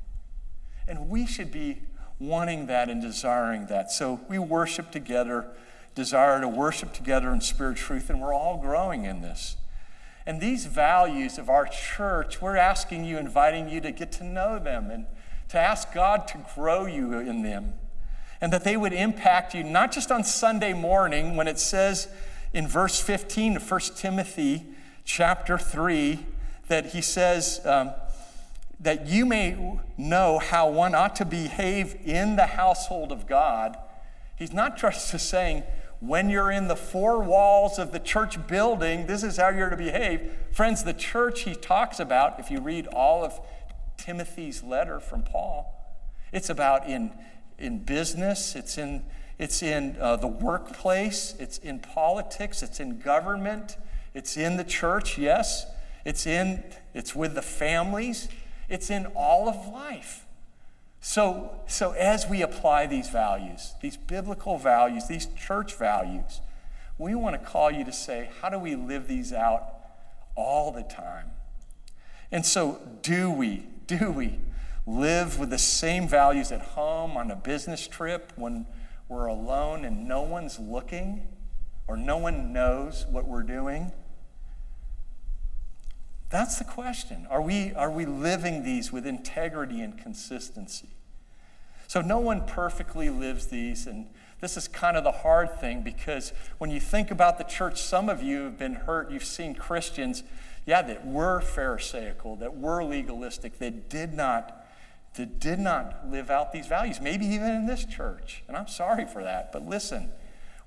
And 0.87 1.09
we 1.09 1.25
should 1.25 1.51
be 1.51 1.81
wanting 2.19 2.67
that 2.67 2.89
and 2.89 3.01
desiring 3.01 3.65
that. 3.67 3.91
So 3.91 4.21
we 4.29 4.37
worship 4.37 4.91
together, 4.91 5.47
desire 5.95 6.39
to 6.39 6.47
worship 6.47 6.93
together 6.93 7.31
in 7.31 7.41
spirit 7.41 7.77
truth, 7.77 8.11
and 8.11 8.21
we're 8.21 8.35
all 8.35 8.57
growing 8.61 9.03
in 9.03 9.23
this. 9.23 9.57
And 10.27 10.39
these 10.39 10.67
values 10.67 11.39
of 11.39 11.49
our 11.49 11.65
church, 11.65 12.39
we're 12.39 12.55
asking 12.55 13.05
you, 13.05 13.17
inviting 13.17 13.67
you 13.67 13.81
to 13.81 13.91
get 13.91 14.11
to 14.13 14.23
know 14.23 14.59
them 14.59 14.91
and 14.91 15.07
to 15.49 15.57
ask 15.57 15.91
God 15.91 16.27
to 16.27 16.45
grow 16.53 16.85
you 16.85 17.13
in 17.17 17.41
them. 17.41 17.73
And 18.39 18.53
that 18.53 18.63
they 18.63 18.77
would 18.77 18.93
impact 18.93 19.55
you 19.55 19.63
not 19.63 19.91
just 19.91 20.11
on 20.11 20.23
Sunday 20.23 20.73
morning 20.73 21.35
when 21.35 21.47
it 21.47 21.57
says 21.57 22.09
in 22.53 22.67
verse 22.67 22.99
15 22.99 23.55
of 23.55 23.71
1 23.71 23.81
Timothy 23.95 24.67
chapter 25.07 25.57
3 25.57 26.19
that 26.67 26.87
he 26.87 27.01
says 27.01 27.61
um, 27.65 27.91
that 28.79 29.07
you 29.07 29.25
may 29.25 29.79
know 29.97 30.37
how 30.37 30.69
one 30.69 30.93
ought 30.93 31.15
to 31.15 31.25
behave 31.25 31.95
in 32.03 32.35
the 32.35 32.45
household 32.45 33.11
of 33.11 33.25
God. 33.25 33.77
He's 34.35 34.53
not 34.53 34.77
just 34.77 35.07
saying, 35.19 35.63
when 35.99 36.29
you're 36.29 36.51
in 36.51 36.67
the 36.67 36.75
four 36.75 37.23
walls 37.23 37.79
of 37.79 37.91
the 37.91 37.99
church 37.99 38.45
building, 38.45 39.07
this 39.07 39.23
is 39.23 39.37
how 39.37 39.49
you're 39.49 39.71
to 39.71 39.77
behave. 39.77 40.29
Friends, 40.51 40.83
the 40.83 40.93
church 40.93 41.41
he 41.41 41.55
talks 41.55 41.99
about, 41.99 42.39
if 42.39 42.51
you 42.51 42.59
read 42.59 42.85
all 42.87 43.23
of 43.23 43.39
Timothy's 43.95 44.61
letter 44.61 44.99
from 44.99 45.23
Paul, 45.23 45.73
it's 46.31 46.49
about 46.49 46.87
in, 46.87 47.13
in 47.57 47.79
business, 47.79 48.55
it's 48.55 48.77
in, 48.77 49.05
it's 49.39 49.63
in 49.63 49.95
uh, 49.99 50.17
the 50.17 50.27
workplace, 50.27 51.33
it's 51.39 51.57
in 51.57 51.79
politics, 51.79 52.61
it's 52.61 52.79
in 52.79 52.99
government, 52.99 53.77
it's 54.17 54.35
in 54.35 54.57
the 54.57 54.63
church, 54.63 55.19
yes. 55.19 55.67
It's 56.03 56.25
in 56.25 56.63
it's 56.95 57.15
with 57.15 57.35
the 57.35 57.43
families. 57.43 58.27
It's 58.67 58.89
in 58.89 59.05
all 59.15 59.47
of 59.47 59.67
life. 59.67 60.25
So, 60.99 61.51
so 61.67 61.91
as 61.91 62.27
we 62.27 62.41
apply 62.41 62.87
these 62.87 63.09
values, 63.09 63.75
these 63.79 63.95
biblical 63.95 64.57
values, 64.57 65.07
these 65.07 65.27
church 65.27 65.75
values, 65.75 66.41
we 66.97 67.13
want 67.13 67.39
to 67.39 67.47
call 67.47 67.69
you 67.69 67.85
to 67.85 67.93
say, 67.93 68.31
how 68.41 68.49
do 68.49 68.57
we 68.57 68.75
live 68.75 69.07
these 69.07 69.31
out 69.31 69.61
all 70.33 70.71
the 70.71 70.81
time? 70.81 71.29
And 72.31 72.43
so, 72.43 72.81
do 73.03 73.29
we, 73.29 73.67
do 73.85 74.09
we 74.09 74.39
live 74.87 75.37
with 75.37 75.51
the 75.51 75.59
same 75.59 76.07
values 76.07 76.51
at 76.51 76.61
home, 76.61 77.15
on 77.17 77.29
a 77.29 77.35
business 77.35 77.87
trip, 77.87 78.33
when 78.35 78.65
we're 79.07 79.27
alone 79.27 79.85
and 79.85 80.07
no 80.07 80.23
one's 80.23 80.57
looking 80.57 81.27
or 81.87 81.95
no 81.95 82.17
one 82.17 82.51
knows 82.51 83.05
what 83.11 83.27
we're 83.27 83.43
doing? 83.43 83.91
That's 86.29 86.57
the 86.57 86.65
question. 86.65 87.25
Are 87.29 87.41
we, 87.41 87.73
are 87.73 87.89
we 87.89 88.05
living 88.05 88.63
these 88.63 88.91
with 88.91 89.05
integrity 89.05 89.81
and 89.81 89.97
consistency? 89.97 90.89
So, 91.87 92.01
no 92.01 92.19
one 92.19 92.45
perfectly 92.45 93.09
lives 93.09 93.47
these, 93.47 93.87
and 93.87 94.07
this 94.41 94.57
is 94.57 94.67
kind 94.67 94.97
of 94.97 95.05
the 95.05 95.11
hard 95.11 95.59
thing 95.59 95.83
because 95.83 96.33
when 96.57 96.69
you 96.69 96.81
think 96.81 97.11
about 97.11 97.37
the 97.37 97.45
church, 97.45 97.81
some 97.81 98.09
of 98.09 98.21
you 98.21 98.41
have 98.41 98.57
been 98.57 98.73
hurt. 98.73 99.09
You've 99.09 99.23
seen 99.23 99.55
Christians, 99.55 100.23
yeah, 100.65 100.81
that 100.81 101.07
were 101.07 101.39
Pharisaical, 101.39 102.35
that 102.37 102.57
were 102.57 102.83
legalistic, 102.83 103.57
that 103.59 103.89
did 103.89 104.13
not, 104.13 104.67
that 105.15 105.39
did 105.39 105.59
not 105.59 106.09
live 106.11 106.29
out 106.29 106.51
these 106.51 106.67
values, 106.67 106.99
maybe 106.99 107.25
even 107.25 107.49
in 107.49 107.65
this 107.67 107.85
church. 107.85 108.43
And 108.49 108.57
I'm 108.57 108.67
sorry 108.67 109.05
for 109.05 109.23
that, 109.23 109.53
but 109.53 109.65
listen, 109.65 110.11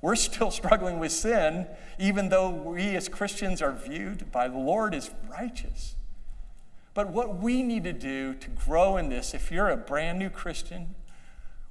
we're 0.02 0.16
still 0.16 0.50
struggling 0.50 0.98
with 0.98 1.12
sin, 1.12 1.66
even 1.98 2.28
though 2.28 2.50
we 2.50 2.96
as 2.96 3.08
Christians 3.08 3.60
are 3.60 3.72
viewed 3.72 4.30
by 4.32 4.48
the 4.48 4.58
Lord 4.58 4.94
as 4.94 5.10
righteous. 5.28 5.96
But 6.94 7.10
what 7.10 7.38
we 7.38 7.62
need 7.62 7.84
to 7.84 7.92
do 7.92 8.34
to 8.34 8.50
grow 8.50 8.96
in 8.96 9.08
this, 9.08 9.32
if 9.32 9.52
you're 9.52 9.68
a 9.68 9.76
brand 9.76 10.18
new 10.18 10.30
Christian 10.30 10.94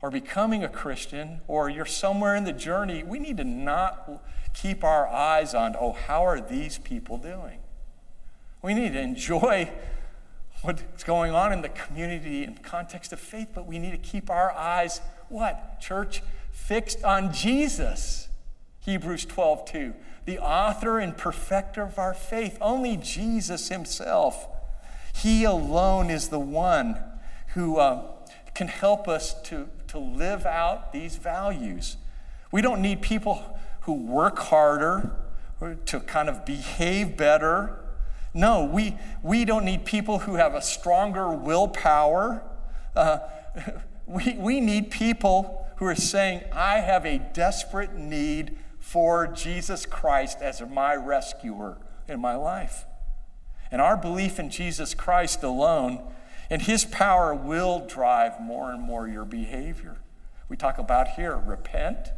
or 0.02 0.10
becoming 0.10 0.63
a 0.63 0.70
Christian 0.70 1.42
or 1.48 1.70
you're 1.70 1.86
somewhere 1.86 2.36
in 2.36 2.46
the 2.46 2.54
journey, 2.54 3.04
we 3.04 3.20
need 3.20 3.38
to 3.38 3.44
not 3.44 4.24
keep 4.54 4.84
our 4.84 5.08
eyes 5.08 5.54
on, 5.54 5.76
oh, 5.80 5.92
how 5.92 6.26
are 6.26 6.39
these 6.39 6.78
people 6.78 7.18
doing? 7.18 7.60
We 8.62 8.74
need 8.74 8.94
to 8.94 9.00
enjoy 9.00 9.72
what's 10.62 11.04
going 11.04 11.34
on 11.34 11.52
in 11.52 11.62
the 11.62 11.70
community 11.70 12.44
in 12.44 12.56
context 12.56 13.12
of 13.12 13.20
faith, 13.20 13.50
but 13.54 13.65
we 13.65 13.78
need 13.78 13.92
to 13.92 13.98
keep 13.98 14.30
our 14.30 14.52
eyes, 14.52 15.02
what? 15.28 15.80
Church, 15.82 16.22
fixed 16.60 17.04
on 17.04 17.34
Jesus. 17.34 18.28
Hebrews 18.82 19.26
12, 19.26 19.65
2. 19.65 19.93
The 20.26 20.39
author 20.39 21.00
and 21.00 21.17
perfecter 21.17 21.84
of 21.84 21.98
our 21.98 22.13
faith, 22.13 22.58
only 22.62 22.98
Jesus 22.98 23.69
Himself. 23.69 24.48
He 25.15 25.43
alone 25.43 26.10
is 26.10 26.30
the 26.30 26.39
one 26.39 26.98
who 27.54 27.78
uh, 27.78 28.04
can 28.54 28.67
help 28.67 29.08
us 29.08 29.39
to, 29.43 29.69
to 29.88 29.98
live 29.98 30.45
out 30.45 30.93
these 30.93 31.15
values. 31.15 31.98
We 32.52 32.62
don't 32.62 32.82
need 32.82 33.02
people 33.02 33.58
who 33.82 33.93
work 33.93 34.38
harder 34.38 35.12
to 35.86 36.00
kind 36.02 36.30
of 36.30 36.45
behave 36.45 37.17
better. 37.17 37.80
No, 38.34 38.63
we, 38.63 38.98
we 39.24 39.45
don't 39.45 39.65
need 39.65 39.86
people 39.86 40.19
who 40.19 40.36
have 40.36 40.54
a 40.54 40.62
stronger 40.62 41.30
willpower. 41.30 42.43
Uh, 42.95 43.19
we, 44.08 44.36
we 44.38 44.62
need 44.62 44.91
people 44.91 45.65
who 45.80 45.86
are 45.86 45.96
saying, 45.96 46.44
I 46.52 46.80
have 46.80 47.06
a 47.06 47.18
desperate 47.34 47.96
need 47.96 48.58
for 48.80 49.28
Jesus 49.28 49.86
Christ 49.86 50.39
as 50.42 50.62
my 50.62 50.94
rescuer 50.94 51.78
in 52.06 52.20
my 52.20 52.36
life. 52.36 52.86
And 53.72 53.82
our 53.82 53.96
belief 53.96 54.39
in 54.39 54.50
Jesus 54.50 54.94
Christ 54.94 55.42
alone 55.42 56.02
and 56.50 56.63
his 56.63 56.84
power 56.84 57.34
will 57.34 57.86
drive 57.88 58.42
more 58.42 58.72
and 58.72 58.82
more 58.82 59.08
your 59.08 59.24
behavior. 59.24 59.98
We 60.50 60.58
talk 60.58 60.80
about 60.80 61.10
here 61.10 61.38
repent, 61.38 62.10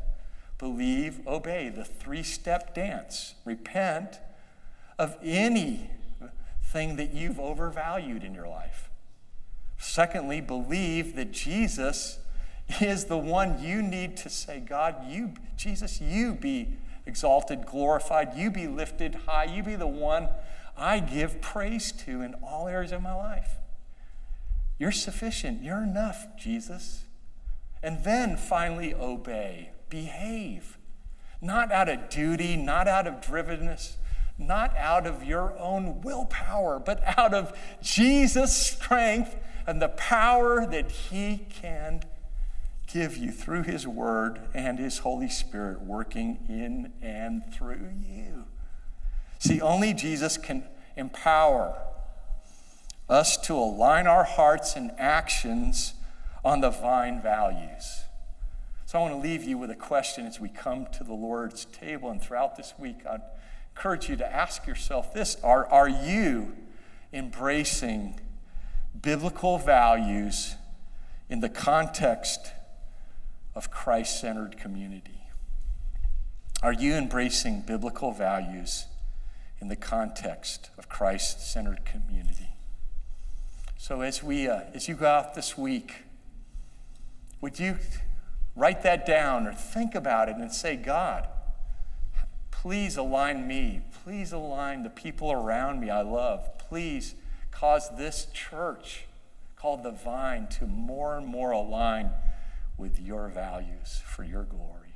believe, 0.58 1.20
obey, 1.28 1.70
the 1.70 1.86
three 1.86 2.24
step 2.24 2.74
dance. 2.74 3.36
Repent 3.46 4.20
of 4.98 5.18
anything 5.22 6.96
that 6.96 7.14
you've 7.14 7.40
overvalued 7.40 8.24
in 8.24 8.34
your 8.34 8.48
life. 8.48 8.90
Secondly, 9.78 10.42
believe 10.42 11.16
that 11.16 11.32
Jesus 11.32 12.18
is 12.80 13.06
the 13.06 13.18
one 13.18 13.62
you 13.62 13.82
need 13.82 14.18
to 14.18 14.30
say, 14.30 14.60
God, 14.60 14.96
you, 15.08 15.34
Jesus, 15.58 16.00
you 16.00 16.34
be 16.34 16.78
exalted, 17.06 17.66
glorified, 17.66 18.36
you 18.36 18.52
be 18.52 18.68
lifted 18.68 19.16
high, 19.26 19.46
you 19.46 19.64
be 19.64 19.76
the 19.76 19.88
one 19.88 20.30
I 20.78 21.00
give 21.00 21.42
praise 21.42 21.92
to 21.92 22.22
in 22.22 22.36
all 22.36 22.68
areas 22.68 22.92
of 22.92 23.02
my 23.02 23.14
life. 23.14 23.58
You're 24.78 24.92
sufficient, 24.92 25.62
you're 25.62 25.84
enough, 25.84 26.28
Jesus. 26.38 27.04
And 27.84 28.04
then 28.04 28.38
finally, 28.38 28.94
obey, 28.94 29.72
behave. 29.90 30.78
Not 31.42 31.72
out 31.72 31.90
of 31.90 32.10
duty, 32.10 32.56
not 32.56 32.88
out 32.88 33.08
of 33.08 33.16
drivenness, 33.16 33.94
not 34.38 34.76
out 34.78 35.06
of 35.06 35.24
your 35.24 35.58
own 35.58 36.02
willpower, 36.02 36.80
but 36.80 37.02
out 37.18 37.34
of 37.34 37.58
Jesus' 37.82 38.56
strength 38.56 39.36
and 39.68 39.82
the 39.82 39.90
power 39.90 40.66
that 40.66 40.92
He 40.92 41.46
can 41.50 42.04
give 42.94 43.18
you 43.18 43.32
through 43.32 43.64
His 43.64 43.88
Word 43.88 44.40
and 44.54 44.80
His 44.80 45.00
Holy 45.00 45.30
Spirit 45.30 45.82
working 45.82 46.40
in 46.50 46.94
and 47.02 47.44
through 47.54 47.90
you. 48.08 48.46
See, 49.40 49.62
only 49.62 49.94
Jesus 49.94 50.38
can 50.38 50.66
empower 50.96 51.82
us 53.10 53.38
to 53.38 53.54
align 53.54 54.08
our 54.08 54.24
hearts 54.24 54.76
and 54.76 54.92
actions 54.98 55.94
on 56.44 56.62
the 56.62 56.70
vine 56.70 57.22
values. 57.22 58.02
So 58.86 59.00
I 59.00 59.02
want 59.04 59.14
to 59.14 59.20
leave 59.20 59.44
you 59.44 59.58
with 59.58 59.70
a 59.70 59.76
question 59.76 60.26
as 60.26 60.40
we 60.40 60.50
come 60.50 60.86
to 60.94 61.04
the 61.04 61.14
Lord's 61.14 61.66
table 61.66 62.10
and 62.10 62.22
throughout 62.22 62.58
this 62.58 62.74
week. 62.78 63.06
I 63.10 63.20
encourage 63.76 64.10
you 64.10 64.16
to 64.18 64.34
ask 64.34 64.68
yourself 64.68 65.14
this 65.14 65.38
Are, 65.44 65.66
are 65.68 65.90
you 65.90 66.56
embracing 67.14 68.20
biblical 69.02 69.58
values 69.58 70.56
in 71.30 71.40
the 71.40 71.50
context 71.50 72.52
of 73.56 73.72
Christ 73.72 74.20
centered 74.20 74.58
community? 74.58 75.22
Are 76.64 76.74
you 76.74 76.94
embracing 76.94 77.62
biblical 77.62 78.12
values 78.12 78.86
in 79.60 79.68
the 79.68 79.76
context 79.76 80.70
of 80.78 80.88
Christ 80.90 81.52
centered 81.52 81.86
community? 81.86 82.50
So, 83.78 84.02
as, 84.02 84.22
we, 84.22 84.48
uh, 84.48 84.62
as 84.74 84.88
you 84.88 84.94
go 84.94 85.08
out 85.08 85.34
this 85.34 85.58
week, 85.58 86.04
would 87.42 87.60
you 87.60 87.78
write 88.56 88.84
that 88.84 89.08
down 89.08 89.48
or 89.48 89.54
think 89.54 89.96
about 89.96 90.30
it 90.30 90.36
and 90.36 90.52
say, 90.52 90.76
God, 90.76 91.28
please 92.52 92.96
align 92.96 93.48
me. 93.48 93.82
Please 94.04 94.32
align 94.32 94.84
the 94.84 94.90
people 94.90 95.32
around 95.32 95.80
me 95.80 95.90
I 95.90 96.02
love. 96.02 96.60
Please 96.60 97.16
cause 97.50 97.90
this 97.98 98.28
church 98.34 99.06
called 99.56 99.82
the 99.84 99.92
Vine 99.92 100.48
to 100.60 100.68
more 100.68 101.18
and 101.18 101.26
more 101.26 101.52
align 101.52 102.12
with 102.82 103.00
your 103.00 103.28
values 103.28 104.02
for 104.08 104.24
your 104.24 104.44
glory. 104.44 104.96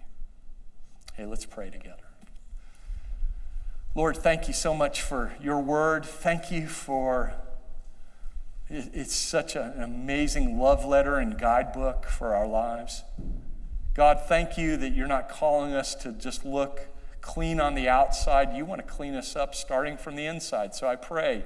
Hey, 1.13 1.27
let's 1.27 1.45
pray 1.45 1.69
together. 1.69 2.01
Lord, 3.93 4.17
thank 4.17 4.47
you 4.47 4.55
so 4.55 4.73
much 4.73 5.01
for 5.01 5.33
your 5.39 5.61
word. 5.61 6.03
Thank 6.03 6.51
you 6.51 6.67
for 6.67 7.33
it's 8.67 9.13
such 9.13 9.55
an 9.55 9.79
amazing 9.79 10.59
love 10.59 10.83
letter 10.83 11.17
and 11.17 11.37
guidebook 11.37 12.05
for 12.05 12.33
our 12.33 12.47
lives. 12.47 13.03
God, 13.93 14.19
thank 14.27 14.57
you 14.57 14.75
that 14.77 14.93
you're 14.93 15.07
not 15.07 15.29
calling 15.29 15.73
us 15.73 15.93
to 15.95 16.11
just 16.11 16.43
look 16.43 16.87
clean 17.21 17.59
on 17.59 17.75
the 17.75 17.87
outside. 17.87 18.55
You 18.55 18.65
want 18.65 18.85
to 18.85 18.91
clean 18.91 19.13
us 19.13 19.35
up 19.35 19.53
starting 19.53 19.97
from 19.97 20.15
the 20.15 20.25
inside. 20.25 20.73
So 20.73 20.87
I 20.87 20.95
pray, 20.95 21.45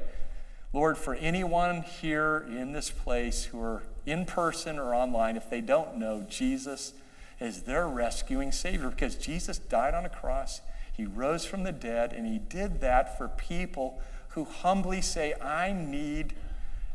Lord, 0.71 0.97
for 0.97 1.15
anyone 1.15 1.81
here 1.81 2.45
in 2.47 2.71
this 2.71 2.89
place 2.89 3.43
who 3.43 3.61
are 3.61 3.83
in 4.11 4.25
person 4.25 4.77
or 4.79 4.93
online, 4.93 5.37
if 5.37 5.49
they 5.49 5.61
don't 5.61 5.97
know 5.97 6.25
Jesus 6.27 6.93
as 7.39 7.63
their 7.63 7.87
rescuing 7.87 8.51
Savior, 8.51 8.89
because 8.89 9.15
Jesus 9.15 9.57
died 9.57 9.93
on 9.93 10.05
a 10.05 10.09
cross, 10.09 10.61
He 10.93 11.05
rose 11.05 11.45
from 11.45 11.63
the 11.63 11.71
dead, 11.71 12.13
and 12.13 12.25
He 12.25 12.39
did 12.39 12.81
that 12.81 13.17
for 13.17 13.27
people 13.27 14.01
who 14.29 14.45
humbly 14.45 15.01
say, 15.01 15.33
I 15.41 15.71
need 15.73 16.35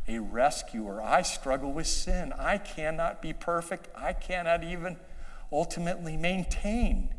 a 0.06 0.18
rescuer. 0.18 1.00
I 1.02 1.22
struggle 1.22 1.72
with 1.72 1.86
sin. 1.86 2.32
I 2.38 2.58
cannot 2.58 3.22
be 3.22 3.32
perfect. 3.32 3.88
I 3.96 4.12
cannot 4.12 4.62
even 4.62 4.96
ultimately 5.50 6.16
maintain 6.16 7.10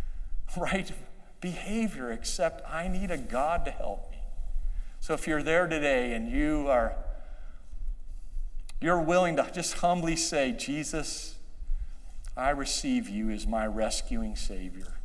right 0.56 0.90
behavior 1.40 2.10
except 2.10 2.68
I 2.68 2.88
need 2.88 3.10
a 3.10 3.18
God 3.18 3.64
to 3.64 3.70
help 3.70 4.10
me. 4.10 4.18
So 5.00 5.14
if 5.14 5.26
you're 5.26 5.42
there 5.42 5.66
today 5.66 6.12
and 6.12 6.30
you 6.30 6.68
are 6.68 6.94
you're 8.80 9.00
willing 9.00 9.36
to 9.36 9.50
just 9.52 9.74
humbly 9.74 10.16
say, 10.16 10.52
Jesus, 10.52 11.36
I 12.36 12.50
receive 12.50 13.08
you 13.08 13.30
as 13.30 13.46
my 13.46 13.66
rescuing 13.66 14.36
Savior. 14.36 14.98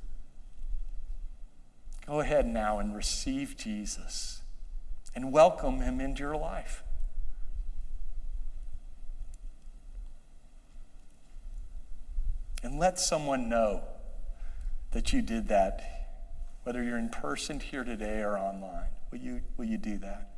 Go 2.07 2.19
ahead 2.19 2.45
now 2.45 2.79
and 2.79 2.95
receive 2.95 3.57
Jesus 3.57 4.41
and 5.13 5.31
welcome 5.31 5.81
him 5.81 5.99
into 5.99 6.21
your 6.21 6.37
life. 6.37 6.83
and 12.65 12.79
let 12.79 12.99
someone 12.99 13.47
know 13.47 13.83
that 14.91 15.13
you 15.13 15.21
did 15.21 15.47
that, 15.49 16.17
whether 16.63 16.83
you're 16.83 16.97
in 16.97 17.09
person 17.09 17.59
here 17.59 17.83
today 17.83 18.21
or 18.21 18.39
online. 18.39 18.87
Will 19.11 19.19
you, 19.19 19.41
will 19.55 19.65
you 19.65 19.77
do 19.77 19.99
that? 19.99 20.31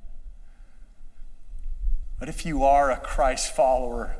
But 2.19 2.29
if 2.29 2.45
you 2.45 2.63
are 2.63 2.91
a 2.91 2.97
Christ 2.97 3.55
follower, 3.55 4.15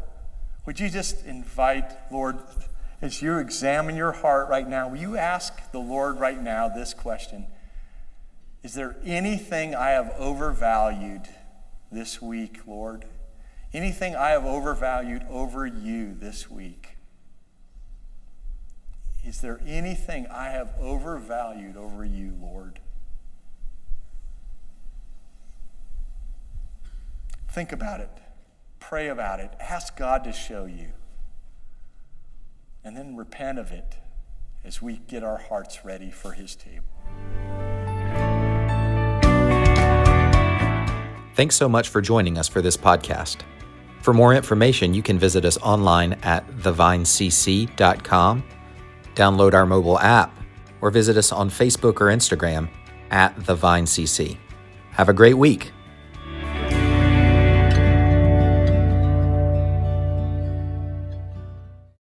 would 0.66 0.80
you 0.80 0.90
just 0.90 1.26
invite, 1.26 1.94
Lord, 2.12 2.38
as 3.02 3.22
you 3.22 3.38
examine 3.38 3.96
your 3.96 4.12
heart 4.12 4.50
right 4.50 4.68
now, 4.68 4.90
will 4.90 4.98
you 4.98 5.18
ask 5.18 5.72
the 5.72 5.80
Lord 5.80 6.20
right 6.20 6.42
now 6.42 6.68
this 6.68 6.94
question 6.94 7.48
Is 8.64 8.74
there 8.74 8.96
anything 9.04 9.76
I 9.76 9.90
have 9.92 10.14
overvalued 10.18 11.28
this 11.92 12.22
week, 12.22 12.68
Lord? 12.68 13.06
Anything 13.74 14.16
I 14.16 14.30
have 14.30 14.46
overvalued 14.46 15.24
over 15.30 15.66
you 15.66 16.14
this 16.14 16.50
week? 16.50 16.98
Is 19.26 19.42
there 19.42 19.60
anything 19.68 20.26
I 20.28 20.50
have 20.50 20.74
overvalued 20.80 21.76
over 21.76 22.06
you, 22.06 22.34
Lord? 22.42 22.80
Think 27.58 27.72
about 27.72 28.02
it. 28.02 28.12
Pray 28.80 29.08
about 29.08 29.40
it. 29.40 29.50
Ask 29.60 29.98
God 29.98 30.24
to 30.26 30.32
show 30.32 30.66
you. 30.66 30.90
And 32.84 32.96
then 32.96 33.16
repent 33.16 33.58
of 33.58 33.72
it 33.72 33.96
as 34.64 34.80
we 34.80 34.98
get 35.08 35.24
our 35.24 35.40
hearts 35.40 35.84
ready 35.84 36.12
for 36.12 36.34
His 36.34 36.56
table. 36.56 36.86
Thanks 41.34 41.56
so 41.56 41.68
much 41.68 41.90
for 41.90 42.00
joining 42.00 42.38
us 42.38 42.48
for 42.48 42.62
this 42.62 42.78
podcast. 42.78 43.38
For 44.04 44.14
more 44.14 44.36
information, 44.36 44.94
you 44.94 45.02
can 45.02 45.18
visit 45.18 45.44
us 45.44 45.58
online 45.58 46.14
at 46.22 46.48
thevinecc.com 46.60 48.44
download 49.16 49.56
our 49.56 49.66
mobile 49.66 49.98
app, 49.98 50.38
or 50.82 50.92
visit 50.92 51.18
us 51.18 51.32
on 51.32 51.50
Facebook 51.50 52.02
or 52.02 52.16
Instagram 52.16 52.70
at 53.10 53.36
The 53.48 53.56
Vine 53.56 53.88
Have 54.92 55.10
a 55.10 55.14
great 55.14 55.40
week. 55.40 55.72